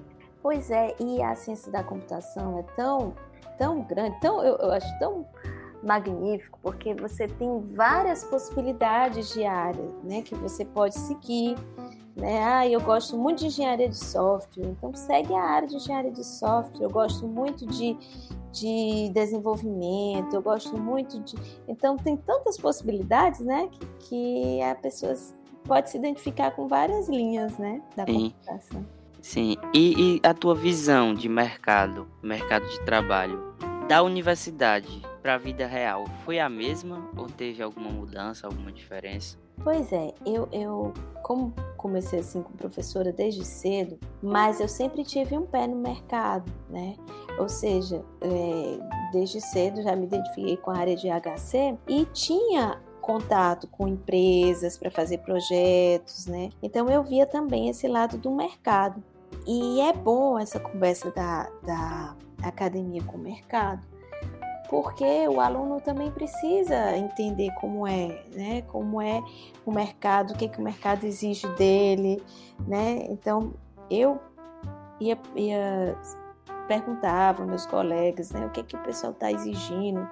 Pois 0.42 0.70
é, 0.70 0.94
e 1.00 1.22
a 1.22 1.34
ciência 1.34 1.72
da 1.72 1.82
computação 1.82 2.58
é 2.58 2.62
tão, 2.76 3.14
tão 3.56 3.82
grande, 3.82 4.20
tão, 4.20 4.44
eu, 4.44 4.56
eu 4.56 4.72
acho 4.72 4.98
tão 4.98 5.26
magnífico, 5.82 6.58
porque 6.62 6.94
você 6.94 7.28
tem 7.28 7.60
várias 7.74 8.24
possibilidades 8.24 9.32
de 9.32 9.44
área, 9.44 9.84
né, 10.02 10.22
que 10.22 10.34
você 10.34 10.64
pode 10.64 10.94
seguir. 10.94 11.56
Né? 12.16 12.42
Ah, 12.44 12.66
eu 12.68 12.80
gosto 12.80 13.16
muito 13.16 13.40
de 13.40 13.46
engenharia 13.46 13.88
de 13.88 13.96
software, 13.96 14.66
então 14.66 14.94
segue 14.94 15.34
a 15.34 15.42
área 15.42 15.68
de 15.68 15.76
engenharia 15.76 16.12
de 16.12 16.24
software. 16.24 16.84
Eu 16.84 16.90
gosto 16.90 17.26
muito 17.26 17.66
de, 17.66 17.96
de 18.54 19.10
desenvolvimento, 19.12 20.34
eu 20.34 20.40
gosto 20.40 20.78
muito 20.78 21.20
de. 21.20 21.34
Então, 21.66 21.96
tem 21.96 22.16
tantas 22.16 22.56
possibilidades, 22.56 23.40
né, 23.40 23.68
que, 23.70 23.86
que 24.08 24.62
a 24.62 24.74
pessoa 24.76 25.14
pode 25.64 25.90
se 25.90 25.98
identificar 25.98 26.52
com 26.52 26.68
várias 26.68 27.08
linhas, 27.08 27.58
né, 27.58 27.82
da 27.96 28.06
Sim. 28.06 28.32
Sim, 29.20 29.56
e, 29.72 30.16
e 30.16 30.20
a 30.22 30.34
tua 30.34 30.54
visão 30.54 31.14
de 31.14 31.30
mercado, 31.30 32.06
mercado 32.22 32.68
de 32.68 32.78
trabalho, 32.84 33.54
da 33.88 34.02
universidade 34.02 35.02
para 35.22 35.34
a 35.34 35.38
vida 35.38 35.66
real, 35.66 36.04
foi 36.24 36.38
a 36.38 36.48
mesma 36.48 37.08
ou 37.16 37.26
teve 37.26 37.62
alguma 37.62 37.90
mudança, 37.90 38.46
alguma 38.46 38.70
diferença? 38.70 39.38
Pois 39.62 39.90
é, 39.92 40.12
eu, 40.26 40.48
eu 40.52 40.92
como 41.22 41.54
comecei 41.78 42.18
assim 42.18 42.42
com 42.42 42.52
professora 42.52 43.12
desde 43.12 43.44
cedo, 43.44 43.98
mas 44.22 44.60
eu 44.60 44.68
sempre 44.68 45.04
tive 45.04 45.38
um 45.38 45.46
pé 45.46 45.66
no 45.66 45.76
mercado, 45.76 46.50
né? 46.68 46.96
Ou 47.38 47.48
seja, 47.48 48.04
é, 48.20 48.78
desde 49.12 49.40
cedo 49.40 49.82
já 49.82 49.96
me 49.96 50.04
identifiquei 50.04 50.56
com 50.56 50.70
a 50.70 50.78
área 50.78 50.96
de 50.96 51.08
HC 51.08 51.76
e 51.88 52.04
tinha 52.06 52.80
contato 53.00 53.66
com 53.66 53.86
empresas 53.86 54.78
para 54.78 54.90
fazer 54.90 55.18
projetos, 55.18 56.26
né? 56.26 56.50
Então 56.62 56.88
eu 56.88 57.02
via 57.02 57.26
também 57.26 57.68
esse 57.68 57.86
lado 57.86 58.16
do 58.16 58.30
mercado. 58.30 59.02
E 59.46 59.80
é 59.80 59.92
bom 59.92 60.38
essa 60.38 60.58
conversa 60.58 61.10
da, 61.10 61.50
da 61.62 62.16
academia 62.42 63.02
com 63.02 63.18
o 63.18 63.20
mercado, 63.20 63.86
porque 64.70 65.28
o 65.28 65.38
aluno 65.38 65.80
também 65.80 66.10
precisa 66.10 66.96
entender 66.96 67.52
como 67.60 67.86
é, 67.86 68.24
né? 68.32 68.62
Como 68.62 69.02
é 69.02 69.22
o 69.66 69.72
mercado, 69.72 70.32
o 70.32 70.36
que, 70.36 70.48
que 70.48 70.58
o 70.58 70.62
mercado 70.62 71.04
exige 71.04 71.46
dele, 71.56 72.22
né? 72.66 73.06
Então 73.10 73.52
eu 73.90 74.18
ia, 74.98 75.18
ia 75.36 75.98
perguntava 76.66 77.44
meus 77.44 77.66
colegas, 77.66 78.30
né, 78.30 78.46
o 78.46 78.50
que 78.50 78.62
que 78.62 78.76
o 78.76 78.82
pessoal 78.82 79.12
está 79.12 79.30
exigindo, 79.30 80.08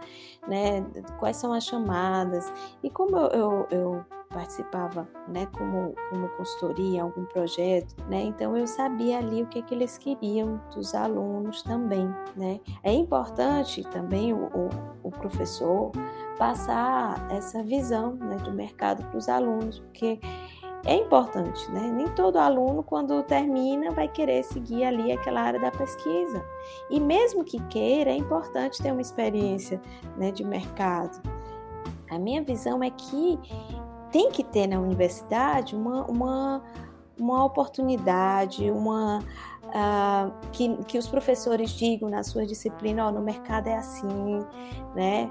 né, 0.47 0.85
quais 1.19 1.37
são 1.37 1.53
as 1.53 1.65
chamadas. 1.65 2.53
E 2.83 2.91
como 2.91 3.17
eu, 3.17 3.29
eu, 3.31 3.67
eu 3.71 4.05
participava, 4.29 5.07
né, 5.29 5.47
como, 5.57 5.95
como 6.11 6.29
consultoria 6.31 7.03
algum 7.03 7.25
projeto, 7.27 7.95
né, 8.09 8.23
então 8.23 8.57
eu 8.57 8.67
sabia 8.67 9.19
ali 9.19 9.43
o 9.43 9.47
que 9.47 9.63
que 9.63 9.75
eles 9.75 9.99
queriam 9.99 10.61
dos 10.75 10.95
alunos 10.95 11.63
também, 11.63 12.09
né. 12.37 12.61
É 12.83 12.93
importante 12.93 13.83
também 13.85 14.33
o, 14.33 14.47
o, 14.47 14.69
o 15.03 15.11
professor 15.11 15.93
passar 16.39 17.31
essa 17.31 17.63
visão 17.63 18.15
né, 18.15 18.37
do 18.37 18.53
mercado 18.53 19.05
para 19.05 19.19
os 19.19 19.29
alunos, 19.29 19.79
porque 19.81 20.19
é 20.85 20.97
importante, 20.97 21.71
né? 21.71 21.81
Nem 21.81 22.09
todo 22.09 22.39
aluno, 22.39 22.83
quando 22.83 23.23
termina, 23.23 23.91
vai 23.93 24.09
querer 24.09 24.43
seguir 24.43 24.85
ali 24.85 25.13
aquela 25.13 25.41
área 25.41 25.61
da 25.61 25.71
pesquisa. 25.71 26.45
E 26.91 26.99
mesmo 26.99 27.45
que 27.45 27.61
queira, 27.69 28.11
é 28.11 28.17
importante 28.17 28.83
ter 28.83 28.91
uma 28.91 29.01
experiência 29.01 29.81
né, 30.17 30.33
de 30.33 30.45
mercado. 30.45 31.21
A 32.11 32.19
minha 32.19 32.43
visão 32.43 32.83
é 32.83 32.91
que 32.91 33.39
tem 34.11 34.31
que 34.31 34.43
ter 34.43 34.67
na 34.67 34.81
universidade 34.81 35.77
uma, 35.77 36.05
uma, 36.07 36.63
uma 37.19 37.45
oportunidade, 37.45 38.71
uma. 38.71 39.21
Uh, 39.65 40.31
que, 40.53 40.77
que 40.85 40.99
os 40.99 41.09
professores 41.09 41.71
digam 41.71 42.11
na 42.11 42.23
sua 42.23 42.45
disciplina, 42.45 43.09
oh, 43.09 43.11
no 43.11 43.23
mercado 43.23 43.69
é 43.69 43.77
assim, 43.77 44.45
né? 44.95 45.31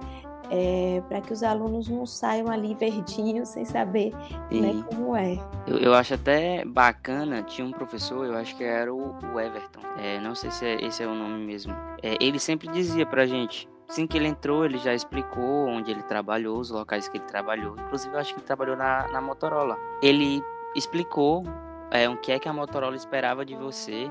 É, 0.52 1.02
para 1.08 1.22
que 1.22 1.32
os 1.32 1.42
alunos 1.42 1.88
não 1.88 2.06
saiam 2.06 2.50
ali 2.50 2.76
verdinhos 2.76 3.50
sem 3.50 3.64
saber 3.64 4.14
né, 4.52 4.84
como 4.90 5.16
é. 5.16 5.40
Eu, 5.66 5.78
eu, 5.78 5.94
acho 5.94 6.14
até 6.14 6.66
bacana, 6.66 7.42
tinha 7.42 7.66
um 7.66 7.72
professor, 7.72 8.26
eu 8.26 8.38
acho 8.38 8.56
que 8.58 8.64
era 8.64 8.94
o, 8.94 9.16
o 9.34 9.40
Everton, 9.40 9.82
é, 9.98 10.20
não 10.20 10.36
sei 10.36 10.52
se 10.52 10.66
é, 10.66 10.86
esse 10.86 11.02
é 11.02 11.08
o 11.08 11.16
nome 11.16 11.46
mesmo, 11.46 11.74
é, 12.04 12.18
ele 12.20 12.38
sempre 12.38 12.68
dizia 12.68 13.06
pra 13.06 13.26
gente, 13.26 13.70
Assim 13.90 14.08
que 14.08 14.18
ele 14.18 14.28
entrou, 14.28 14.64
ele 14.64 14.78
já 14.78 14.94
explicou 14.94 15.68
onde 15.68 15.92
ele 15.92 16.02
trabalhou, 16.02 16.58
os 16.58 16.70
locais 16.70 17.10
que 17.10 17.18
ele 17.18 17.26
trabalhou. 17.26 17.76
Inclusive, 17.78 18.16
eu 18.16 18.20
acho 18.22 18.34
que 18.34 18.40
ele 18.40 18.48
trabalhou 18.48 18.78
na, 18.78 19.10
na 19.10 19.20
Motorola. 19.20 19.78
Ele 20.02 20.42
explicou 20.74 21.44
é, 21.92 22.08
o 22.08 22.16
que 22.16 22.32
é 22.32 22.40
que 22.40 22.48
a 22.48 22.54
Motorola 22.54 22.96
esperava 22.96 23.46
de 23.46 23.54
você 23.54 24.10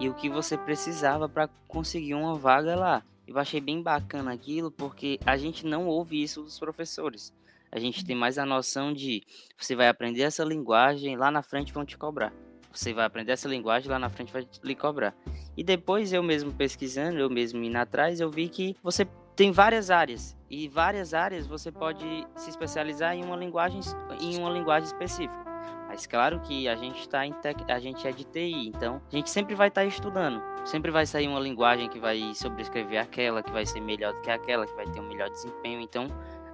e 0.00 0.08
o 0.08 0.14
que 0.14 0.28
você 0.28 0.58
precisava 0.58 1.28
para 1.28 1.48
conseguir 1.68 2.14
uma 2.14 2.34
vaga 2.34 2.74
lá. 2.74 3.04
Eu 3.30 3.38
achei 3.38 3.60
bem 3.60 3.80
bacana 3.80 4.32
aquilo 4.32 4.72
porque 4.72 5.20
a 5.24 5.36
gente 5.36 5.64
não 5.64 5.86
ouve 5.86 6.20
isso 6.20 6.42
dos 6.42 6.58
professores. 6.58 7.32
A 7.70 7.78
gente 7.78 8.04
tem 8.04 8.16
mais 8.16 8.38
a 8.38 8.44
noção 8.44 8.92
de 8.92 9.22
você 9.56 9.76
vai 9.76 9.86
aprender 9.86 10.22
essa 10.22 10.42
linguagem, 10.42 11.16
lá 11.16 11.30
na 11.30 11.40
frente 11.40 11.72
vão 11.72 11.84
te 11.84 11.96
cobrar. 11.96 12.32
Você 12.72 12.92
vai 12.92 13.04
aprender 13.04 13.30
essa 13.30 13.48
linguagem, 13.48 13.88
lá 13.88 14.00
na 14.00 14.08
frente 14.08 14.32
vai 14.32 14.44
lhe 14.64 14.74
cobrar. 14.74 15.14
E 15.56 15.62
depois 15.62 16.12
eu 16.12 16.24
mesmo 16.24 16.52
pesquisando, 16.52 17.20
eu 17.20 17.30
mesmo 17.30 17.62
indo 17.62 17.76
atrás, 17.76 18.18
eu 18.18 18.32
vi 18.32 18.48
que 18.48 18.76
você 18.82 19.06
tem 19.36 19.52
várias 19.52 19.92
áreas 19.92 20.36
e 20.50 20.66
várias 20.66 21.14
áreas 21.14 21.46
você 21.46 21.70
pode 21.70 22.26
se 22.34 22.50
especializar 22.50 23.14
em 23.14 23.22
uma 23.22 23.36
linguagem 23.36 23.80
em 24.20 24.38
uma 24.38 24.50
linguagem 24.50 24.88
específica. 24.88 25.44
Mas 25.86 26.04
claro 26.04 26.40
que 26.40 26.66
a 26.66 26.74
gente 26.74 27.00
está 27.00 27.24
em 27.24 27.32
tec... 27.34 27.58
a 27.68 27.78
gente 27.78 28.06
é 28.08 28.10
de 28.10 28.24
TI, 28.24 28.68
então 28.68 29.00
a 29.12 29.14
gente 29.14 29.30
sempre 29.30 29.54
vai 29.54 29.68
estar 29.68 29.82
tá 29.82 29.86
estudando. 29.86 30.49
Sempre 30.64 30.90
vai 30.90 31.06
sair 31.06 31.28
uma 31.28 31.40
linguagem 31.40 31.88
que 31.88 31.98
vai 31.98 32.32
sobrescrever 32.34 33.00
aquela, 33.00 33.42
que 33.42 33.50
vai 33.50 33.66
ser 33.66 33.80
melhor 33.80 34.12
do 34.12 34.20
que 34.20 34.30
aquela, 34.30 34.66
que 34.66 34.74
vai 34.74 34.86
ter 34.86 35.00
um 35.00 35.08
melhor 35.08 35.28
desempenho. 35.30 35.80
Então 35.80 36.06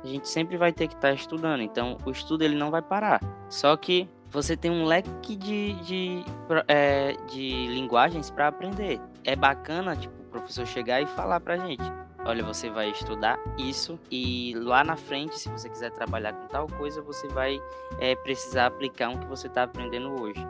a 0.02 0.06
gente 0.06 0.28
sempre 0.28 0.56
vai 0.56 0.72
ter 0.72 0.88
que 0.88 0.94
estar 0.94 1.08
tá 1.08 1.14
estudando. 1.14 1.62
Então 1.62 1.96
o 2.04 2.10
estudo 2.10 2.42
ele 2.42 2.56
não 2.56 2.70
vai 2.70 2.82
parar. 2.82 3.20
Só 3.48 3.76
que 3.76 4.08
você 4.30 4.56
tem 4.56 4.70
um 4.70 4.84
leque 4.84 5.36
de, 5.36 5.72
de, 5.84 6.24
é, 6.68 7.16
de 7.28 7.66
linguagens 7.68 8.30
para 8.30 8.48
aprender. 8.48 9.00
É 9.24 9.34
bacana, 9.34 9.96
tipo, 9.96 10.14
o 10.22 10.26
professor 10.26 10.66
chegar 10.66 11.00
e 11.00 11.06
falar 11.06 11.40
pra 11.40 11.56
gente 11.56 11.84
olha, 12.26 12.42
você 12.42 12.68
vai 12.68 12.90
estudar 12.90 13.38
isso 13.56 13.98
e 14.10 14.52
lá 14.56 14.82
na 14.82 14.96
frente, 14.96 15.38
se 15.38 15.48
você 15.48 15.68
quiser 15.68 15.92
trabalhar 15.92 16.32
com 16.32 16.48
tal 16.48 16.66
coisa, 16.66 17.00
você 17.00 17.28
vai 17.28 17.60
é, 18.00 18.14
precisar 18.16 18.66
aplicar 18.66 19.10
um 19.10 19.18
que 19.18 19.26
você 19.26 19.46
está 19.46 19.62
aprendendo 19.62 20.20
hoje. 20.20 20.44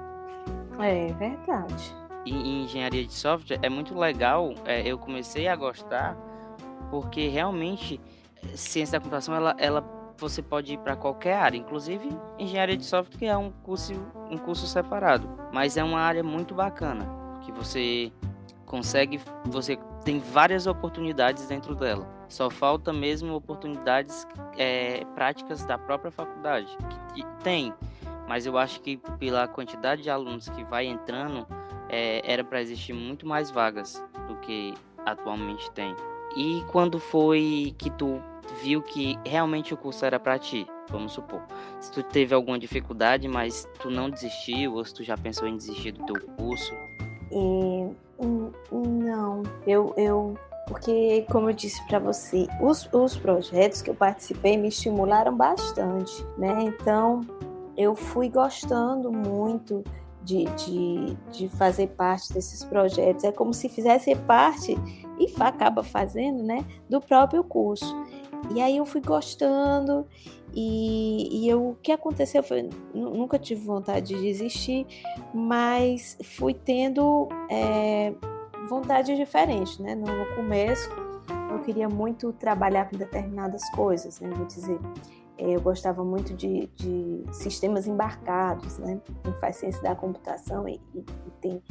É 0.80 1.12
verdade. 1.12 2.05
Em 2.26 2.64
engenharia 2.64 3.06
de 3.06 3.14
software 3.14 3.58
é 3.62 3.68
muito 3.68 3.96
legal. 3.96 4.52
É, 4.64 4.86
eu 4.86 4.98
comecei 4.98 5.48
a 5.48 5.56
gostar 5.56 6.16
porque 6.90 7.28
realmente 7.28 8.00
ciência 8.54 8.98
da 8.98 9.02
computação 9.02 9.34
ela, 9.34 9.54
ela 9.58 9.96
você 10.18 10.42
pode 10.42 10.74
ir 10.74 10.78
para 10.78 10.96
qualquer 10.96 11.34
área, 11.34 11.58
inclusive 11.58 12.08
engenharia 12.38 12.76
de 12.76 12.84
software 12.84 13.18
que 13.18 13.26
é 13.26 13.36
um 13.36 13.50
curso 13.50 13.92
um 14.30 14.36
curso 14.36 14.66
separado, 14.66 15.28
mas 15.52 15.76
é 15.76 15.84
uma 15.84 16.00
área 16.00 16.22
muito 16.22 16.54
bacana 16.54 17.06
que 17.42 17.52
você 17.52 18.12
consegue 18.64 19.20
você 19.44 19.78
tem 20.04 20.20
várias 20.20 20.68
oportunidades 20.68 21.48
dentro 21.48 21.74
dela. 21.74 22.06
Só 22.28 22.48
falta 22.48 22.92
mesmo 22.92 23.34
oportunidades 23.34 24.26
é, 24.56 25.04
práticas 25.14 25.64
da 25.64 25.76
própria 25.76 26.12
faculdade. 26.12 26.76
Que 27.12 27.24
tem, 27.42 27.74
mas 28.28 28.46
eu 28.46 28.56
acho 28.56 28.80
que 28.80 28.98
pela 29.18 29.48
quantidade 29.48 30.02
de 30.02 30.10
alunos 30.10 30.48
que 30.48 30.62
vai 30.64 30.86
entrando, 30.86 31.44
é, 31.88 32.20
era 32.24 32.44
para 32.44 32.60
existir 32.60 32.92
muito 32.92 33.26
mais 33.26 33.50
vagas 33.50 34.02
do 34.28 34.36
que 34.36 34.74
atualmente 35.04 35.70
tem. 35.70 35.94
E 36.36 36.62
quando 36.70 36.98
foi 36.98 37.74
que 37.78 37.90
tu 37.90 38.20
viu 38.62 38.82
que 38.82 39.18
realmente 39.24 39.72
o 39.72 39.76
curso 39.76 40.04
era 40.04 40.18
para 40.18 40.38
ti? 40.38 40.66
Vamos 40.88 41.12
supor. 41.12 41.42
Se 41.80 41.90
tu 41.90 42.02
teve 42.02 42.34
alguma 42.34 42.58
dificuldade, 42.58 43.26
mas 43.26 43.68
tu 43.80 43.90
não 43.90 44.08
desistiu, 44.08 44.74
ou 44.74 44.84
se 44.84 44.94
tu 44.94 45.02
já 45.02 45.16
pensou 45.16 45.48
em 45.48 45.56
desistir 45.56 45.92
do 45.92 46.04
teu 46.04 46.20
curso? 46.36 46.74
E 47.30 47.90
não, 48.72 49.42
eu, 49.66 49.92
eu 49.96 50.36
porque, 50.66 51.24
como 51.30 51.48
eu 51.48 51.54
disse 51.54 51.80
para 51.86 52.00
você, 52.00 52.48
os, 52.60 52.88
os 52.92 53.16
projetos 53.16 53.80
que 53.82 53.90
eu 53.90 53.94
participei 53.94 54.56
me 54.56 54.68
estimularam 54.68 55.36
bastante, 55.36 56.26
né? 56.36 56.58
Então, 56.62 57.20
eu 57.76 57.94
fui 57.94 58.28
gostando 58.28 59.12
muito 59.12 59.84
de, 60.26 60.44
de, 60.56 61.16
de 61.30 61.48
fazer 61.48 61.86
parte 61.88 62.32
desses 62.32 62.64
projetos. 62.64 63.22
É 63.22 63.30
como 63.30 63.54
se 63.54 63.68
fizesse 63.68 64.14
parte, 64.16 64.76
e 65.18 65.32
acaba 65.40 65.82
fazendo, 65.82 66.42
né? 66.42 66.64
Do 66.90 67.00
próprio 67.00 67.44
curso. 67.44 67.94
E 68.54 68.60
aí 68.60 68.76
eu 68.76 68.84
fui 68.84 69.00
gostando 69.00 70.06
e, 70.54 71.40
e 71.40 71.48
eu, 71.48 71.70
o 71.70 71.74
que 71.76 71.90
aconteceu 71.90 72.42
foi, 72.42 72.68
nunca 72.94 73.38
tive 73.38 73.64
vontade 73.64 74.14
de 74.14 74.20
desistir, 74.20 74.86
mas 75.32 76.18
fui 76.22 76.52
tendo 76.52 77.28
é, 77.50 78.12
vontades 78.68 79.16
diferentes, 79.16 79.78
né? 79.78 79.94
No, 79.94 80.06
começo 80.34 80.90
eu 81.50 81.60
queria 81.60 81.88
muito 81.88 82.32
trabalhar 82.34 82.90
com 82.90 82.96
determinadas 82.96 83.68
coisas, 83.70 84.20
né? 84.20 84.28
Vou 84.36 84.46
dizer, 84.46 84.78
eu 85.38 85.60
gostava 85.60 86.02
muito 86.04 86.34
de, 86.34 86.66
de, 86.76 87.24
sistemas 87.30 87.86
embarcados, 87.86 88.78
né? 88.78 89.00
Quem 89.22 89.32
faz 89.34 89.56
ciência 89.56 89.82
da 89.82 89.94
computação 89.94 90.66
e, 90.68 90.80
e, 90.94 91.00
e, 91.00 91.30
tem 91.40 91.62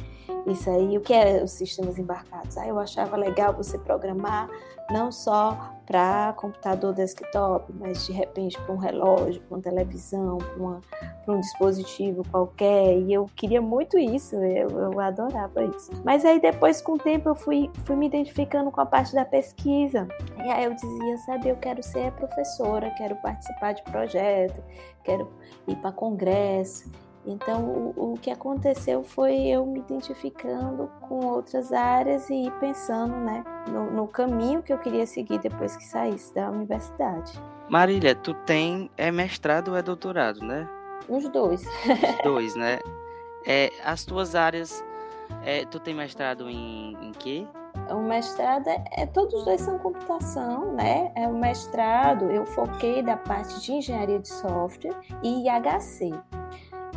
isso 0.46 0.70
aí. 0.70 0.96
O 0.96 1.00
que 1.00 1.12
é 1.12 1.42
os 1.42 1.52
sistemas 1.52 1.98
embarcados? 1.98 2.56
Ah, 2.56 2.66
eu 2.66 2.78
achava 2.78 3.16
legal 3.16 3.52
você 3.52 3.78
programar 3.78 4.48
não 4.90 5.10
só 5.10 5.75
para 5.86 6.32
computador 6.36 6.92
desktop, 6.92 7.72
mas 7.78 8.04
de 8.06 8.12
repente 8.12 8.60
para 8.60 8.74
um 8.74 8.76
relógio, 8.76 9.40
para 9.42 9.56
uma 9.56 9.62
televisão, 9.62 10.38
para 11.24 11.34
um 11.34 11.40
dispositivo 11.40 12.24
qualquer. 12.28 12.98
E 12.98 13.12
eu 13.12 13.30
queria 13.36 13.62
muito 13.62 13.96
isso, 13.96 14.34
eu, 14.36 14.68
eu 14.68 15.00
adorava 15.00 15.64
isso. 15.64 15.92
Mas 16.04 16.24
aí 16.24 16.40
depois, 16.40 16.82
com 16.82 16.94
o 16.94 16.98
tempo, 16.98 17.28
eu 17.28 17.36
fui, 17.36 17.70
fui 17.84 17.94
me 17.94 18.06
identificando 18.06 18.70
com 18.70 18.80
a 18.80 18.86
parte 18.86 19.14
da 19.14 19.24
pesquisa. 19.24 20.08
E 20.36 20.50
aí 20.50 20.64
eu 20.64 20.74
dizia, 20.74 21.18
sabe, 21.18 21.48
eu 21.48 21.56
quero 21.56 21.82
ser 21.82 22.10
professora, 22.12 22.90
quero 22.96 23.14
participar 23.16 23.72
de 23.72 23.82
projeto, 23.84 24.60
quero 25.04 25.30
ir 25.68 25.76
para 25.76 25.92
congresso. 25.92 26.90
Então, 27.26 27.64
o, 27.64 28.12
o, 28.12 28.18
que 28.18 28.30
aconteceu 28.30 29.02
foi 29.02 29.48
eu 29.48 29.66
me 29.66 29.80
identificando 29.80 30.88
com 31.00 31.26
outras 31.26 31.72
áreas 31.72 32.30
e 32.30 32.52
pensando 32.60 33.16
né, 33.16 33.42
no, 33.68 33.90
no, 33.90 34.06
caminho 34.06 34.62
que 34.62 34.72
eu 34.72 34.78
queria 34.78 35.06
seguir 35.06 35.38
depois 35.40 35.76
que 35.76 35.84
saísse 35.84 36.32
da 36.32 36.48
universidade. 36.48 37.32
Marília, 37.68 38.14
tu 38.14 38.32
tem 38.32 38.88
é 38.96 39.10
mestrado 39.10 39.72
ou 39.72 39.76
é 39.76 39.82
doutorado, 39.82 40.40
né? 40.40 40.68
Os 41.08 41.28
dois. 41.28 41.62
Os 41.62 42.22
dois, 42.22 42.54
né? 42.54 42.78
É, 43.44 43.72
as 43.84 44.04
tuas 44.04 44.36
áreas, 44.36 44.84
é, 45.44 45.64
tu 45.64 45.80
tem 45.80 45.94
mestrado 45.94 46.48
em, 46.48 46.96
em 47.02 47.10
quê? 47.10 47.44
O 47.90 48.02
mestrado 48.02 48.68
é, 48.68 48.82
é, 48.92 49.06
todos 49.06 49.34
os 49.34 49.44
dois 49.44 49.60
são 49.60 49.78
computação, 49.78 50.72
né? 50.72 51.12
É 51.14 51.28
o 51.28 51.34
mestrado, 51.34 52.30
eu 52.30 52.44
foquei 52.46 53.02
da 53.02 53.16
parte 53.16 53.60
de 53.60 53.72
engenharia 53.72 54.18
de 54.18 54.28
software 54.28 54.94
e 55.22 55.44
IHC. 55.46 56.12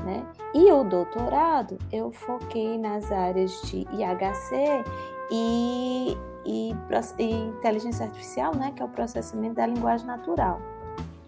Né? 0.10 0.26
E 0.56 0.72
o 0.72 0.84
doutorado 0.84 1.78
eu 1.92 2.12
foquei 2.12 2.78
nas 2.78 3.12
áreas 3.12 3.62
de 3.62 3.82
IHC 3.92 4.84
e, 5.32 6.18
e, 6.46 6.76
e 7.20 7.32
inteligência 7.32 8.08
artificial, 8.08 8.56
né? 8.56 8.74
que 8.76 8.82
é 8.82 8.86
o 8.86 8.90
processamento 8.90 9.56
da 9.56 9.68
linguagem 9.68 10.08
natural. 10.08 10.60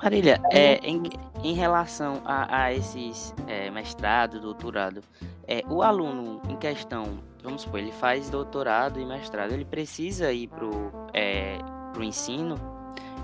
Marília, 0.01 0.41
é, 0.51 0.77
em, 0.77 1.03
em 1.43 1.53
relação 1.53 2.21
a, 2.25 2.63
a 2.63 2.73
esses 2.73 3.35
é, 3.45 3.69
mestrado, 3.69 4.41
doutorado, 4.41 5.03
é, 5.47 5.63
o 5.69 5.83
aluno 5.83 6.41
em 6.49 6.57
questão, 6.57 7.19
vamos 7.43 7.61
supor, 7.61 7.79
ele 7.79 7.91
faz 7.91 8.27
doutorado 8.27 8.99
e 8.99 9.05
mestrado, 9.05 9.51
ele 9.51 9.65
precisa 9.65 10.33
ir 10.33 10.47
para 10.47 10.65
o 10.65 10.91
é, 11.13 11.59
ensino 11.99 12.55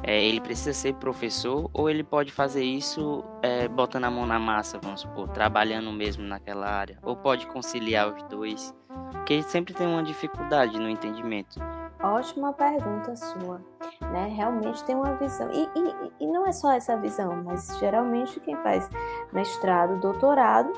é, 0.08 0.24
ele 0.24 0.40
precisa 0.40 0.72
ser 0.72 0.94
professor 0.94 1.70
ou 1.74 1.90
ele 1.90 2.02
pode 2.02 2.32
fazer 2.32 2.64
isso 2.64 3.26
é, 3.42 3.68
botando 3.68 4.06
a 4.06 4.10
mão 4.10 4.26
na 4.26 4.40
massa, 4.40 4.80
vamos 4.82 5.02
supor, 5.02 5.28
trabalhando 5.28 5.92
mesmo 5.92 6.24
naquela 6.24 6.66
área? 6.66 6.98
Ou 7.04 7.18
pode 7.18 7.46
conciliar 7.48 8.16
os 8.16 8.24
dois? 8.24 8.74
Porque 9.12 9.44
sempre 9.44 9.74
tem 9.74 9.86
uma 9.86 10.02
dificuldade 10.02 10.80
no 10.80 10.90
entendimento. 10.90 11.60
Ótima 12.02 12.54
pergunta 12.54 13.18
sua. 13.18 13.62
Né? 14.00 14.34
Realmente 14.34 14.82
tem 14.86 14.96
uma 14.96 15.14
visão. 15.16 15.52
E, 15.52 15.70
e, 15.76 16.12
e 16.22 16.28
não 16.28 16.48
é 16.48 16.54
só 16.54 16.72
essa 16.72 16.96
visão, 16.96 17.44
mas 17.44 17.78
geralmente 17.78 18.40
quem 18.40 18.56
faz 18.58 18.90
mestrado, 19.34 20.00
doutorado, 20.00 20.72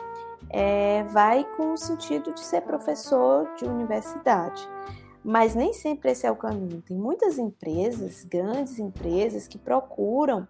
é, 0.49 1.03
vai 1.03 1.43
com 1.55 1.73
o 1.73 1.77
sentido 1.77 2.33
de 2.33 2.39
ser 2.39 2.61
professor 2.61 3.47
de 3.57 3.65
universidade. 3.65 4.67
Mas 5.23 5.53
nem 5.53 5.73
sempre 5.73 6.11
esse 6.11 6.25
é 6.25 6.31
o 6.31 6.35
caminho. 6.35 6.81
Tem 6.81 6.97
muitas 6.97 7.37
empresas, 7.37 8.23
grandes 8.23 8.79
empresas, 8.79 9.47
que 9.47 9.57
procuram 9.57 10.47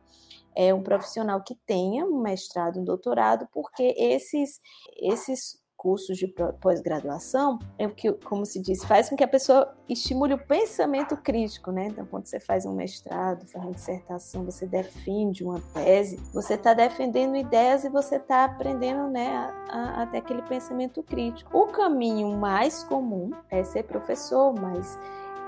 é, 0.56 0.74
um 0.74 0.84
profissional 0.84 1.42
que 1.42 1.56
tenha 1.66 2.06
um 2.06 2.22
mestrado, 2.22 2.80
um 2.80 2.84
doutorado, 2.84 3.48
porque 3.52 3.96
esses, 3.98 4.60
esses 4.98 5.59
cursos 5.80 6.18
de 6.18 6.28
pós-graduação, 6.60 7.58
é 7.78 7.88
o 7.88 7.90
que, 7.90 8.12
como 8.12 8.46
se 8.46 8.62
diz, 8.62 8.84
faz 8.84 9.10
com 9.10 9.16
que 9.16 9.24
a 9.24 9.28
pessoa 9.28 9.74
estimule 9.88 10.34
o 10.34 10.38
pensamento 10.38 11.16
crítico, 11.16 11.72
né? 11.72 11.88
Então, 11.88 12.06
quando 12.06 12.26
você 12.26 12.38
faz 12.38 12.66
um 12.66 12.76
mestrado, 12.76 13.48
faz 13.48 13.64
uma 13.64 13.74
dissertação, 13.74 14.44
você 14.44 14.68
defende 14.68 15.42
uma 15.42 15.62
tese, 15.74 16.18
você 16.34 16.56
está 16.56 16.74
defendendo 16.74 17.38
ideias 17.38 17.86
e 17.86 17.90
você 17.90 18.18
está 18.18 18.44
aprendendo, 18.44 19.08
né, 19.10 19.54
a, 19.70 20.04
a, 20.04 20.08
ter 20.08 20.18
aquele 20.18 20.42
pensamento 20.42 21.02
crítico. 21.02 21.58
O 21.58 21.68
caminho 21.68 22.36
mais 22.36 22.84
comum 22.84 23.32
é 23.50 23.64
ser 23.64 23.84
professor, 23.84 24.54
mas 24.54 25.00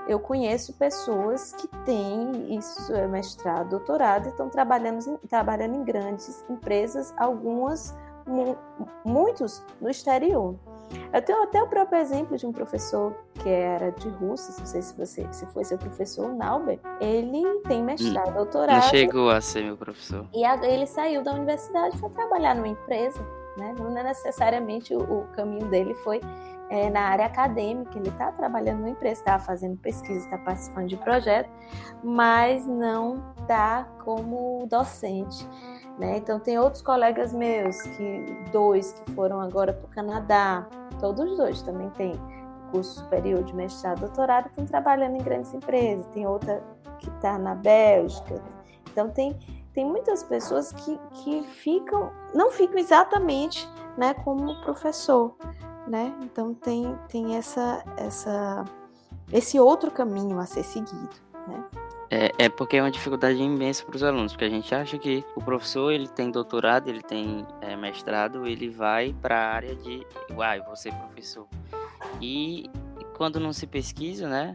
eu 0.08 0.18
conheço 0.18 0.72
pessoas 0.78 1.52
que 1.52 1.68
têm 1.84 2.56
isso, 2.56 2.90
é 2.94 3.06
mestrado, 3.06 3.68
doutorado, 3.68 4.26
e 4.26 4.30
estão 4.30 4.48
trabalhando, 4.48 5.18
trabalhando 5.28 5.76
em 5.76 5.84
grandes 5.84 6.42
empresas, 6.48 7.12
algumas 7.18 7.94
muitos 9.04 9.62
no 9.80 9.88
exterior. 9.88 10.56
Eu 11.12 11.22
tenho 11.22 11.42
até 11.42 11.62
o 11.62 11.66
próprio 11.66 11.98
exemplo 11.98 12.36
de 12.36 12.46
um 12.46 12.52
professor 12.52 13.14
que 13.34 13.48
era 13.48 13.90
de 13.90 14.08
Rússia, 14.08 14.54
não 14.58 14.66
sei 14.66 14.82
se 14.82 14.96
você 14.96 15.26
se 15.32 15.46
foi 15.46 15.64
seu 15.64 15.78
professor, 15.78 16.34
Nauber. 16.34 16.78
Ele 17.00 17.42
tem 17.68 17.82
mestrado, 17.82 18.30
hum, 18.30 18.34
doutorado. 18.34 18.82
Não 18.82 18.90
chegou 18.90 19.30
a 19.30 19.40
ser 19.40 19.64
meu 19.64 19.76
professor. 19.76 20.26
E 20.34 20.44
ele 20.66 20.86
saiu 20.86 21.22
da 21.22 21.32
universidade 21.32 21.96
e 21.96 21.98
foi 21.98 22.10
trabalhar 22.10 22.54
numa 22.54 22.68
empresa. 22.68 23.20
Né? 23.56 23.74
Não 23.78 23.96
é 23.96 24.02
necessariamente 24.02 24.94
o, 24.94 25.00
o 25.00 25.26
caminho 25.34 25.66
dele 25.68 25.94
foi 25.96 26.20
é, 26.72 26.88
na 26.88 27.02
área 27.02 27.26
acadêmica, 27.26 27.98
ele 27.98 28.08
está 28.08 28.32
trabalhando 28.32 28.78
numa 28.78 28.88
empresa, 28.88 29.20
está 29.20 29.38
fazendo 29.38 29.76
pesquisa, 29.76 30.24
está 30.24 30.38
participando 30.38 30.88
de 30.88 30.96
projeto, 30.96 31.50
mas 32.02 32.66
não 32.66 33.22
está 33.40 33.84
como 34.02 34.66
docente. 34.66 35.46
Né? 36.02 36.16
Então 36.16 36.40
tem 36.40 36.58
outros 36.58 36.82
colegas 36.82 37.32
meus, 37.32 37.80
que 37.80 38.26
dois 38.50 38.92
que 38.92 39.12
foram 39.12 39.40
agora 39.40 39.72
para 39.72 39.86
o 39.86 39.88
Canadá, 39.88 40.66
todos 40.98 41.36
dois 41.36 41.62
também 41.62 41.88
têm 41.90 42.20
curso 42.72 42.98
superior 43.02 43.44
de 43.44 43.54
mestrado, 43.54 44.00
doutorado, 44.00 44.48
estão 44.48 44.66
trabalhando 44.66 45.14
em 45.14 45.22
grandes 45.22 45.54
empresas. 45.54 46.04
Tem 46.06 46.26
outra 46.26 46.60
que 46.98 47.08
está 47.08 47.38
na 47.38 47.54
Bélgica. 47.54 48.42
Então 48.90 49.10
tem 49.10 49.38
tem 49.72 49.86
muitas 49.86 50.24
pessoas 50.24 50.72
que, 50.72 50.98
que 51.12 51.42
ficam, 51.44 52.12
não 52.34 52.50
ficam 52.50 52.78
exatamente 52.78 53.66
né, 53.96 54.12
como 54.12 54.60
professor, 54.60 55.34
né? 55.86 56.14
Então 56.20 56.52
tem, 56.52 56.94
tem 57.08 57.36
essa, 57.36 57.82
essa, 57.96 58.64
esse 59.32 59.58
outro 59.58 59.90
caminho 59.90 60.38
a 60.38 60.44
ser 60.44 60.62
seguido, 60.62 61.16
né? 61.48 61.64
É, 62.12 62.44
é 62.44 62.48
porque 62.50 62.76
é 62.76 62.82
uma 62.82 62.90
dificuldade 62.90 63.42
imensa 63.42 63.82
para 63.86 63.96
os 63.96 64.02
alunos, 64.02 64.32
porque 64.32 64.44
a 64.44 64.50
gente 64.50 64.74
acha 64.74 64.98
que 64.98 65.24
o 65.34 65.42
professor 65.42 65.90
ele 65.90 66.06
tem 66.06 66.30
doutorado, 66.30 66.88
ele 66.88 67.00
tem 67.00 67.46
é, 67.62 67.74
mestrado, 67.74 68.46
ele 68.46 68.68
vai 68.68 69.14
para 69.22 69.34
a 69.34 69.54
área 69.54 69.74
de, 69.74 70.06
uai, 70.30 70.60
vou 70.60 70.76
ser 70.76 70.92
professor. 70.92 71.48
E 72.20 72.68
quando 73.16 73.40
não 73.40 73.50
se 73.50 73.66
pesquisa, 73.66 74.28
né, 74.28 74.54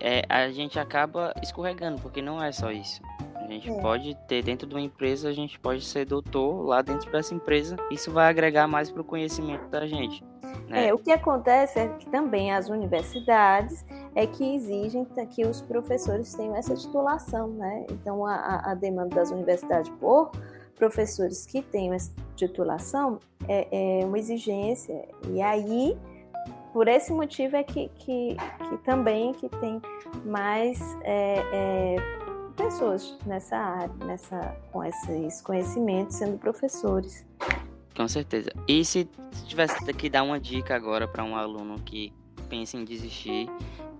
é, 0.00 0.24
a 0.28 0.50
gente 0.50 0.80
acaba 0.80 1.32
escorregando, 1.40 2.02
porque 2.02 2.20
não 2.20 2.42
é 2.42 2.50
só 2.50 2.72
isso. 2.72 3.00
A 3.36 3.46
gente 3.46 3.70
é. 3.70 3.80
pode 3.80 4.16
ter 4.26 4.42
dentro 4.42 4.66
de 4.66 4.74
uma 4.74 4.80
empresa, 4.80 5.28
a 5.28 5.32
gente 5.32 5.60
pode 5.60 5.84
ser 5.84 6.06
doutor 6.06 6.66
lá 6.66 6.82
dentro 6.82 7.08
dessa 7.12 7.32
empresa. 7.32 7.76
Isso 7.88 8.10
vai 8.10 8.28
agregar 8.28 8.66
mais 8.66 8.90
para 8.90 9.02
o 9.02 9.04
conhecimento 9.04 9.68
da 9.68 9.86
gente. 9.86 10.24
Né? 10.68 10.88
É, 10.88 10.94
o 10.94 10.98
que 10.98 11.10
acontece 11.10 11.78
é 11.78 11.88
que 11.88 12.08
também 12.08 12.52
as 12.52 12.68
universidades 12.68 13.84
é 14.14 14.26
que 14.26 14.54
exigem 14.54 15.06
que 15.30 15.44
os 15.44 15.60
professores 15.60 16.34
tenham 16.34 16.56
essa 16.56 16.74
titulação, 16.74 17.48
né? 17.48 17.86
Então 17.90 18.24
a, 18.26 18.70
a 18.70 18.74
demanda 18.74 19.16
das 19.16 19.30
universidades 19.30 19.90
por 20.00 20.30
professores 20.76 21.46
que 21.46 21.62
tenham 21.62 21.94
essa 21.94 22.12
titulação 22.34 23.18
é, 23.48 24.00
é 24.00 24.04
uma 24.04 24.18
exigência 24.18 25.08
e 25.30 25.40
aí 25.40 25.96
por 26.72 26.88
esse 26.88 27.10
motivo 27.10 27.56
é 27.56 27.64
que, 27.64 27.88
que, 27.94 28.36
que 28.68 28.76
também 28.84 29.32
que 29.32 29.48
tem 29.48 29.80
mais 30.26 30.78
é, 31.04 31.42
é, 31.52 31.96
pessoas 32.54 33.16
nessa 33.24 33.56
área, 33.56 33.94
nessa, 34.04 34.54
com 34.70 34.84
esses 34.84 35.40
conhecimentos 35.40 36.16
sendo 36.16 36.36
professores. 36.36 37.24
Com 37.96 38.06
certeza. 38.06 38.50
E 38.68 38.84
se 38.84 39.08
tivesse 39.46 39.92
que 39.94 40.10
dar 40.10 40.22
uma 40.22 40.38
dica 40.38 40.76
agora 40.76 41.08
para 41.08 41.24
um 41.24 41.34
aluno 41.34 41.80
que 41.80 42.12
pensa 42.48 42.76
em 42.76 42.84
desistir, 42.84 43.48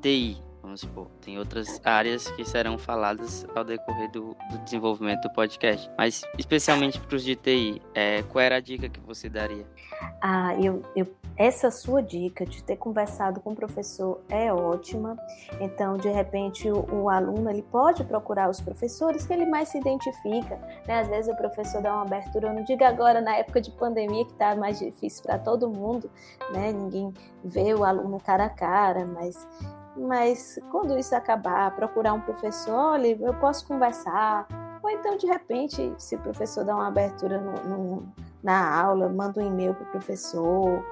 TI, 0.03 0.37
vamos 0.77 0.81
supor, 0.81 1.07
tem 1.23 1.39
outras 1.39 1.81
áreas 1.85 2.29
que 2.31 2.45
serão 2.45 2.77
faladas 2.77 3.47
ao 3.55 3.65
decorrer 3.65 4.11
do, 4.11 4.37
do 4.51 4.59
desenvolvimento 4.59 5.23
do 5.23 5.31
podcast, 5.31 5.91
mas 5.97 6.23
especialmente 6.39 7.01
para 7.01 7.17
os 7.17 7.25
de 7.25 7.35
TI, 7.35 7.83
é, 7.95 8.23
qual 8.25 8.43
era 8.43 8.57
a 8.57 8.61
dica 8.61 8.89
que 8.89 9.01
você 9.01 9.29
daria? 9.29 9.67
Ah, 10.21 10.55
eu, 10.61 10.83
eu 10.95 11.07
essa 11.39 11.71
sua 11.71 12.03
dica 12.03 12.47
de 12.47 12.63
ter 12.63 12.77
conversado 12.77 13.41
com 13.41 13.53
o 13.53 13.55
professor 13.55 14.23
é 14.29 14.51
ótima. 14.51 15.19
Então, 15.61 15.99
de 15.99 16.09
repente, 16.09 16.71
o, 16.71 17.03
o, 17.03 17.11
aluno 17.11 17.51
ele 17.51 17.63
pode 17.63 18.03
procurar 18.05 18.49
os 18.49 18.59
professores 18.59 19.27
que 19.27 19.35
ele 19.35 19.45
mais 19.45 19.69
se 19.69 19.79
identifica. 19.79 20.57
Né? 20.89 21.01
Às 21.01 21.09
vezes 21.09 21.31
o 21.31 21.37
professor 21.37 21.83
dá 21.83 21.93
uma 21.93 22.05
abertura, 22.05 22.49
eu 22.49 22.55
não 22.55 22.65
digo 22.65 22.83
agora 22.85 23.21
na 23.21 23.37
época 23.37 23.61
de 23.61 23.71
pandemia 23.71 24.25
que 24.25 24.33
está 24.33 24.57
mais 24.57 24.79
difícil 24.79 25.23
para 25.23 25.39
todo 25.39 25.69
mundo, 25.69 26.11
né? 26.53 26.73
Ninguém 26.73 27.13
vê 27.45 27.75
o 27.75 27.85
aluno 27.85 28.19
cara 28.19 28.47
a 28.47 28.51
cara, 28.51 29.05
mas 29.05 29.47
mas 29.97 30.59
quando 30.71 30.97
isso 30.99 31.15
acabar, 31.15 31.75
procurar 31.75 32.13
um 32.13 32.21
professor, 32.21 32.75
olha, 32.75 33.17
eu 33.21 33.35
posso 33.35 33.67
conversar. 33.67 34.47
Ou 34.83 34.91
então, 34.91 35.17
de 35.17 35.27
repente, 35.27 35.93
se 35.99 36.17
o 36.17 36.19
professor 36.21 36.65
dá 36.65 36.75
uma 36.75 36.89
abertura 36.89 37.41
no, 37.41 37.53
no, 37.65 38.09
na 38.43 38.81
aula, 38.81 39.09
manda 39.09 39.41
um 39.41 39.47
e-mail 39.47 39.75
para 39.75 39.85
o 39.85 39.91
professor, 39.91 40.85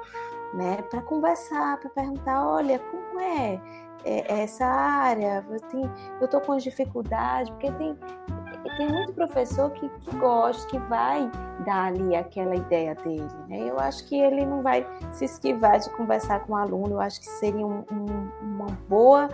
né? 0.55 0.83
Para 0.91 1.03
conversar, 1.03 1.79
para 1.79 1.91
perguntar, 1.91 2.47
olha, 2.47 2.79
como 2.79 3.21
é, 3.21 3.61
é 4.05 4.43
essa 4.43 4.65
área? 4.65 5.45
Eu 6.21 6.25
estou 6.25 6.41
com 6.41 6.57
dificuldade, 6.57 7.53
porque 7.53 7.71
tem 7.73 7.97
tem 8.77 8.91
muito 8.91 9.13
professor 9.13 9.71
que, 9.71 9.89
que 9.89 10.17
gosta, 10.17 10.67
que 10.69 10.79
vai 10.79 11.31
dar 11.65 11.87
ali 11.87 12.15
aquela 12.17 12.55
ideia 12.55 12.95
dele. 12.95 13.29
Né? 13.49 13.59
Eu 13.61 13.79
acho 13.79 14.07
que 14.09 14.19
ele 14.19 14.45
não 14.45 14.63
vai 14.63 14.87
se 15.13 15.25
esquivar 15.25 15.79
de 15.79 15.91
conversar 15.91 16.41
com 16.41 16.53
o 16.53 16.57
aluno. 16.57 16.95
Eu 16.95 17.01
acho 17.01 17.21
que 17.21 17.27
seria 17.27 17.67
um, 17.67 17.85
um, 17.91 18.31
uma 18.43 18.67
boa 18.89 19.29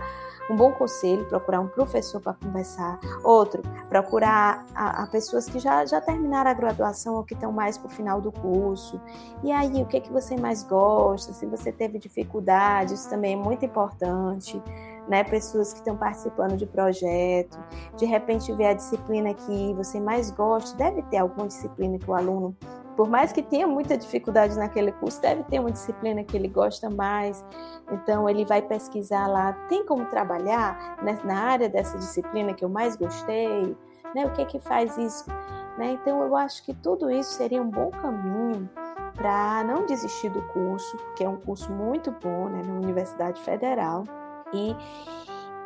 um 0.51 0.55
bom 0.55 0.71
conselho, 0.71 1.25
procurar 1.25 1.61
um 1.61 1.67
professor 1.67 2.19
para 2.19 2.33
conversar. 2.33 2.99
Outro, 3.23 3.61
procurar 3.87 4.65
a, 4.75 5.03
a, 5.03 5.07
pessoas 5.07 5.47
que 5.47 5.59
já, 5.59 5.85
já 5.85 6.01
terminaram 6.01 6.51
a 6.51 6.53
graduação 6.53 7.15
ou 7.15 7.23
que 7.23 7.33
estão 7.33 7.51
mais 7.51 7.77
para 7.77 7.87
o 7.87 7.89
final 7.89 8.19
do 8.19 8.31
curso. 8.31 8.99
E 9.43 9.51
aí, 9.51 9.81
o 9.81 9.85
que, 9.85 9.97
é 9.97 9.99
que 10.01 10.11
você 10.11 10.35
mais 10.35 10.63
gosta? 10.63 11.31
Se 11.31 11.45
você 11.45 11.71
teve 11.71 11.97
dificuldade, 11.97 12.93
isso 12.93 13.09
também 13.09 13.33
é 13.33 13.37
muito 13.37 13.63
importante 13.63 14.61
né? 15.11 15.25
Pessoas 15.25 15.73
que 15.73 15.79
estão 15.79 15.97
participando 15.97 16.55
de 16.55 16.65
projeto, 16.65 17.59
de 17.97 18.05
repente 18.05 18.49
ver 18.53 18.67
a 18.67 18.73
disciplina 18.73 19.33
que 19.33 19.73
você 19.73 19.99
mais 19.99 20.31
gosta, 20.31 20.77
deve 20.77 21.01
ter 21.03 21.17
alguma 21.17 21.47
disciplina 21.47 21.99
que 21.99 22.09
o 22.09 22.13
aluno, 22.13 22.55
por 22.95 23.09
mais 23.09 23.33
que 23.33 23.41
tenha 23.41 23.67
muita 23.67 23.97
dificuldade 23.97 24.57
naquele 24.57 24.93
curso, 24.93 25.21
deve 25.21 25.43
ter 25.43 25.59
uma 25.59 25.69
disciplina 25.69 26.23
que 26.23 26.37
ele 26.37 26.47
gosta 26.47 26.89
mais. 26.89 27.45
Então 27.91 28.29
ele 28.29 28.45
vai 28.45 28.61
pesquisar 28.61 29.27
lá, 29.27 29.51
tem 29.67 29.85
como 29.85 30.05
trabalhar 30.05 30.95
na 31.25 31.37
área 31.37 31.67
dessa 31.67 31.97
disciplina 31.97 32.53
que 32.53 32.63
eu 32.63 32.69
mais 32.69 32.95
gostei, 32.95 33.75
né? 34.15 34.25
O 34.25 34.31
que 34.31 34.43
é 34.43 34.45
que 34.45 34.61
faz 34.61 34.97
isso? 34.97 35.25
Né? 35.77 35.97
Então 36.01 36.21
eu 36.21 36.37
acho 36.37 36.63
que 36.63 36.73
tudo 36.73 37.11
isso 37.11 37.33
seria 37.33 37.61
um 37.61 37.69
bom 37.69 37.91
caminho 37.91 38.69
para 39.13 39.61
não 39.65 39.85
desistir 39.85 40.29
do 40.29 40.41
curso, 40.53 40.97
que 41.17 41.23
é 41.25 41.27
um 41.27 41.35
curso 41.35 41.69
muito 41.69 42.15
bom 42.23 42.47
né, 42.47 42.61
na 42.65 42.75
Universidade 42.75 43.41
Federal 43.41 44.05
e, 44.53 44.75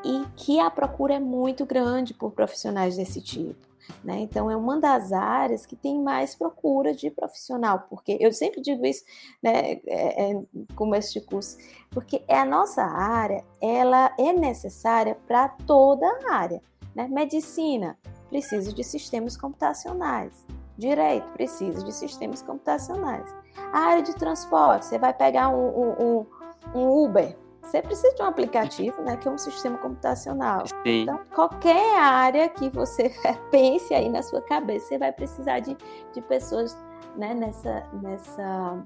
e 0.04 0.26
que 0.36 0.60
a 0.60 0.70
procura 0.70 1.16
é 1.16 1.20
muito 1.20 1.66
grande 1.66 2.14
por 2.14 2.32
profissionais 2.32 2.96
desse 2.98 3.22
tipo. 3.22 3.66
Né? 4.04 4.20
Então, 4.20 4.50
é 4.50 4.56
uma 4.56 4.80
das 4.80 5.12
áreas 5.12 5.66
que 5.66 5.76
tem 5.76 6.02
mais 6.02 6.36
procura 6.36 6.94
de 6.94 7.10
profissional, 7.10 7.86
porque 7.90 8.18
eu 8.20 8.32
sempre 8.32 8.62
digo 8.62 8.86
isso 8.86 9.04
né, 9.42 9.80
é, 9.86 10.32
é, 10.32 10.42
começo 10.76 11.14
de 11.14 11.22
curso, 11.22 11.58
porque 11.92 12.24
é 12.28 12.40
a 12.40 12.46
nossa 12.46 12.84
área, 12.84 13.44
ela 13.62 14.14
é 14.18 14.34
necessária 14.34 15.16
para 15.28 15.50
toda 15.50 16.06
a 16.08 16.34
área. 16.34 16.62
Né? 16.96 17.08
Medicina, 17.08 17.98
precisa 18.30 18.74
de 18.74 18.84
sistemas 18.84 19.38
computacionais. 19.38 20.46
Direito, 20.78 21.28
precisa 21.30 21.84
de 21.84 21.94
sistemas 21.94 22.42
computacionais. 22.42 23.34
A 23.72 23.80
área 23.80 24.04
de 24.04 24.14
transporte, 24.14 24.86
você 24.86 24.98
vai 24.98 25.14
pegar 25.14 25.50
um, 25.50 25.96
um, 26.02 26.26
um 26.74 27.06
Uber, 27.06 27.36
você 27.66 27.82
precisa 27.82 28.14
de 28.16 28.22
um 28.22 28.26
aplicativo, 28.26 29.02
né, 29.02 29.18
que 29.18 29.28
é 29.28 29.32
um 29.32 29.38
sistema 29.38 29.78
computacional. 29.78 30.66
Sim. 30.68 31.02
Então, 31.02 31.20
qualquer 31.34 32.00
área 32.00 32.48
que 32.48 32.70
você 32.70 33.12
pense 33.52 33.94
aí 33.94 34.08
na 34.10 34.22
sua 34.22 34.42
cabeça, 34.42 34.88
você 34.88 34.98
vai 34.98 35.12
precisar 35.12 35.60
de, 35.60 35.76
de 36.14 36.22
pessoas 36.22 36.78
né, 37.16 37.34
nessa, 37.34 37.84
nessa, 38.02 38.84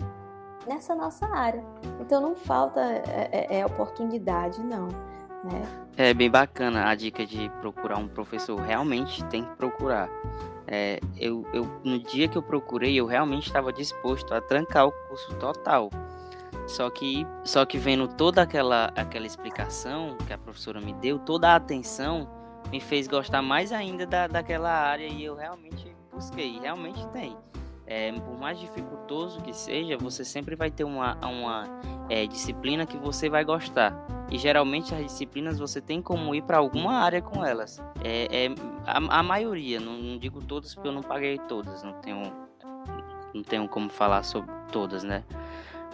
nessa 0.68 0.96
nossa 0.96 1.28
área. 1.28 1.64
Então, 2.00 2.22
não 2.22 2.36
falta 2.36 2.80
é, 2.82 3.30
é, 3.32 3.60
é 3.60 3.66
oportunidade, 3.66 4.64
não. 4.64 4.88
Né? 5.44 5.62
É 5.98 6.14
bem 6.14 6.30
bacana 6.30 6.90
a 6.90 6.96
dica 6.96 7.26
de 7.26 7.50
procurar 7.62 7.98
um 7.98 8.08
professor. 8.08 8.60
Realmente 8.60 9.24
tem 9.26 9.44
que 9.44 9.56
procurar. 9.56 10.10
É, 10.68 11.00
eu, 11.18 11.46
eu, 11.54 11.66
no 11.84 12.00
dia 12.00 12.28
que 12.28 12.38
eu 12.38 12.44
procurei, 12.44 12.96
eu 12.96 13.06
realmente 13.06 13.48
estava 13.48 13.74
disposto 13.74 14.34
a 14.34 14.40
trancar 14.40 14.88
o 14.88 14.92
curso 14.92 15.34
total 15.36 15.90
só 16.70 16.90
que, 16.90 17.26
só 17.44 17.66
que 17.66 17.78
vendo 17.78 18.08
toda 18.08 18.44
aquela, 18.44 18.92
aquela 18.96 19.26
explicação 19.26 20.16
que 20.26 20.32
a 20.32 20.38
professora 20.38 20.80
me 20.80 20.94
deu, 20.94 21.18
toda 21.18 21.50
a 21.50 21.56
atenção, 21.56 22.30
me 22.72 22.80
fez 22.80 23.08
gostar 23.08 23.42
mais 23.42 23.72
ainda 23.72 24.06
da, 24.06 24.28
daquela 24.28 24.72
área 24.72 25.08
e 25.08 25.24
eu 25.24 25.36
realmente 25.36 25.96
busquei, 26.14 26.60
realmente 26.60 27.06
tem. 27.08 27.36
É, 27.88 28.12
por 28.12 28.38
mais 28.38 28.60
dificultoso 28.60 29.42
que 29.42 29.52
seja, 29.52 29.98
você 29.98 30.24
sempre 30.24 30.56
vai 30.56 30.70
ter 30.70 30.84
uma, 30.84 31.16
uma 31.26 31.64
é, 32.08 32.28
disciplina 32.28 32.86
que 32.86 32.98
você 32.98 33.30
vai 33.30 33.44
gostar. 33.44 33.96
E 34.30 34.38
geralmente 34.38 34.94
as 34.94 35.02
disciplinas 35.02 35.58
você 35.58 35.82
tem 35.82 36.00
como 36.00 36.36
ir 36.36 36.44
para 36.44 36.60
alguma 36.60 37.00
área 37.00 37.20
com 37.20 37.44
elas. 37.44 37.82
É, 38.04 38.46
é 38.46 38.56
a, 38.86 39.20
a, 39.20 39.24
maioria, 39.24 39.80
não, 39.80 39.94
não, 39.94 40.20
digo 40.20 40.40
todas 40.40 40.76
porque 40.76 40.88
eu 40.88 40.92
não 40.92 41.02
paguei 41.02 41.40
todas, 41.40 41.82
não 41.82 41.94
tenho, 41.94 42.32
não 43.34 43.42
tenho 43.42 43.68
como 43.68 43.90
falar 43.90 44.22
sobre 44.22 44.52
todas, 44.72 45.04
né? 45.04 45.24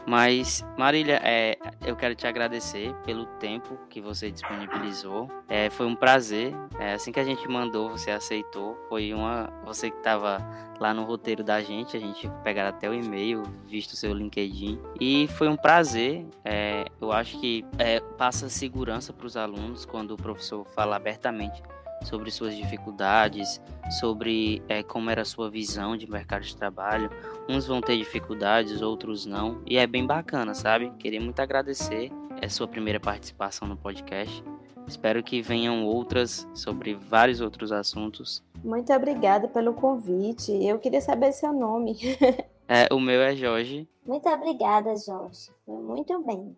Mas, 0.08 0.63
Marília, 0.78 1.20
é, 1.24 1.58
eu 1.84 1.96
quero 1.96 2.13
te 2.13 2.28
agradecer 2.28 2.94
pelo 3.06 3.26
tempo 3.26 3.78
que 3.89 4.00
você 4.00 4.30
disponibilizou. 4.30 5.30
É, 5.50 5.70
foi 5.70 5.88
um 5.88 5.96
prazer. 5.96 6.54
É, 6.80 6.94
assim 6.94 7.12
que 7.12 7.20
a 7.20 7.24
gente 7.24 7.48
mandou, 7.48 7.89
você 7.89 8.12
aceitou. 8.12 8.78
Foi 8.88 9.13
uma. 9.13 9.50
Você 9.65 9.89
que 9.89 9.98
estava 9.98 10.38
lá 10.80 10.94
no 10.94 11.04
roteiro 11.04 11.44
da 11.44 11.62
gente, 11.62 11.98
a 11.98 12.00
gente 12.00 12.30
pegar 12.44 12.68
até 12.68 12.89
o 12.89 12.94
e-mail, 12.94 13.44
visto 13.65 13.94
o 13.94 13.96
seu 13.96 14.13
LinkedIn. 14.13 14.80
E 15.00 15.28
foi 15.30 15.48
um 15.48 15.56
prazer. 15.56 16.26
É, 16.44 16.86
eu 17.02 17.12
acho 17.12 17.39
que 17.39 17.65
é, 17.80 18.00
passa 18.00 18.48
segurança 18.48 19.12
para 19.12 19.26
os 19.26 19.36
alunos 19.36 19.86
quando 19.86 20.12
o 20.12 20.18
professor 20.18 20.65
fala 20.65 20.96
abertamente 20.96 21.62
sobre 22.04 22.32
suas 22.32 22.56
dificuldades, 22.56 23.62
sobre 24.00 24.62
é, 24.68 24.84
como 24.84 25.10
era 25.10 25.22
a 25.22 25.26
sua 25.26 25.50
visão 25.50 25.98
de 25.98 26.10
mercado 26.10 26.44
de 26.44 26.56
trabalho. 26.56 27.10
Uns 27.50 27.68
vão 27.68 27.82
ter 27.82 27.98
dificuldades, 27.98 28.82
outros 28.82 29.26
não. 29.26 29.62
E 29.66 29.78
é 29.78 29.88
bem 29.88 30.06
bacana, 30.06 30.54
sabe? 30.54 30.92
Queria 31.00 31.22
muito 31.22 31.40
agradecer 31.40 32.12
a 32.42 32.50
sua 32.50 32.68
primeira 32.68 33.00
participação 33.00 33.68
no 33.68 33.78
podcast. 33.78 34.44
Espero 34.88 35.24
que 35.24 35.42
venham 35.42 35.86
outras 35.86 36.48
sobre 36.54 36.94
vários 36.94 37.42
outros 37.42 37.72
assuntos. 37.72 38.44
Muito 38.64 38.94
obrigada 38.94 39.48
pelo 39.48 39.74
convite. 39.74 40.52
Eu 40.52 40.80
queria 40.80 41.02
saber 41.02 41.32
seu 41.32 41.52
nome. 41.52 41.98
é, 42.68 42.88
o 42.94 43.00
meu 43.00 43.22
é 43.22 43.36
Jorge. 43.36 43.88
Muito 44.06 44.30
obrigada, 44.30 44.96
Jorge. 44.96 45.50
Foi 45.66 45.82
muito 45.82 46.24
bem. 46.24 46.56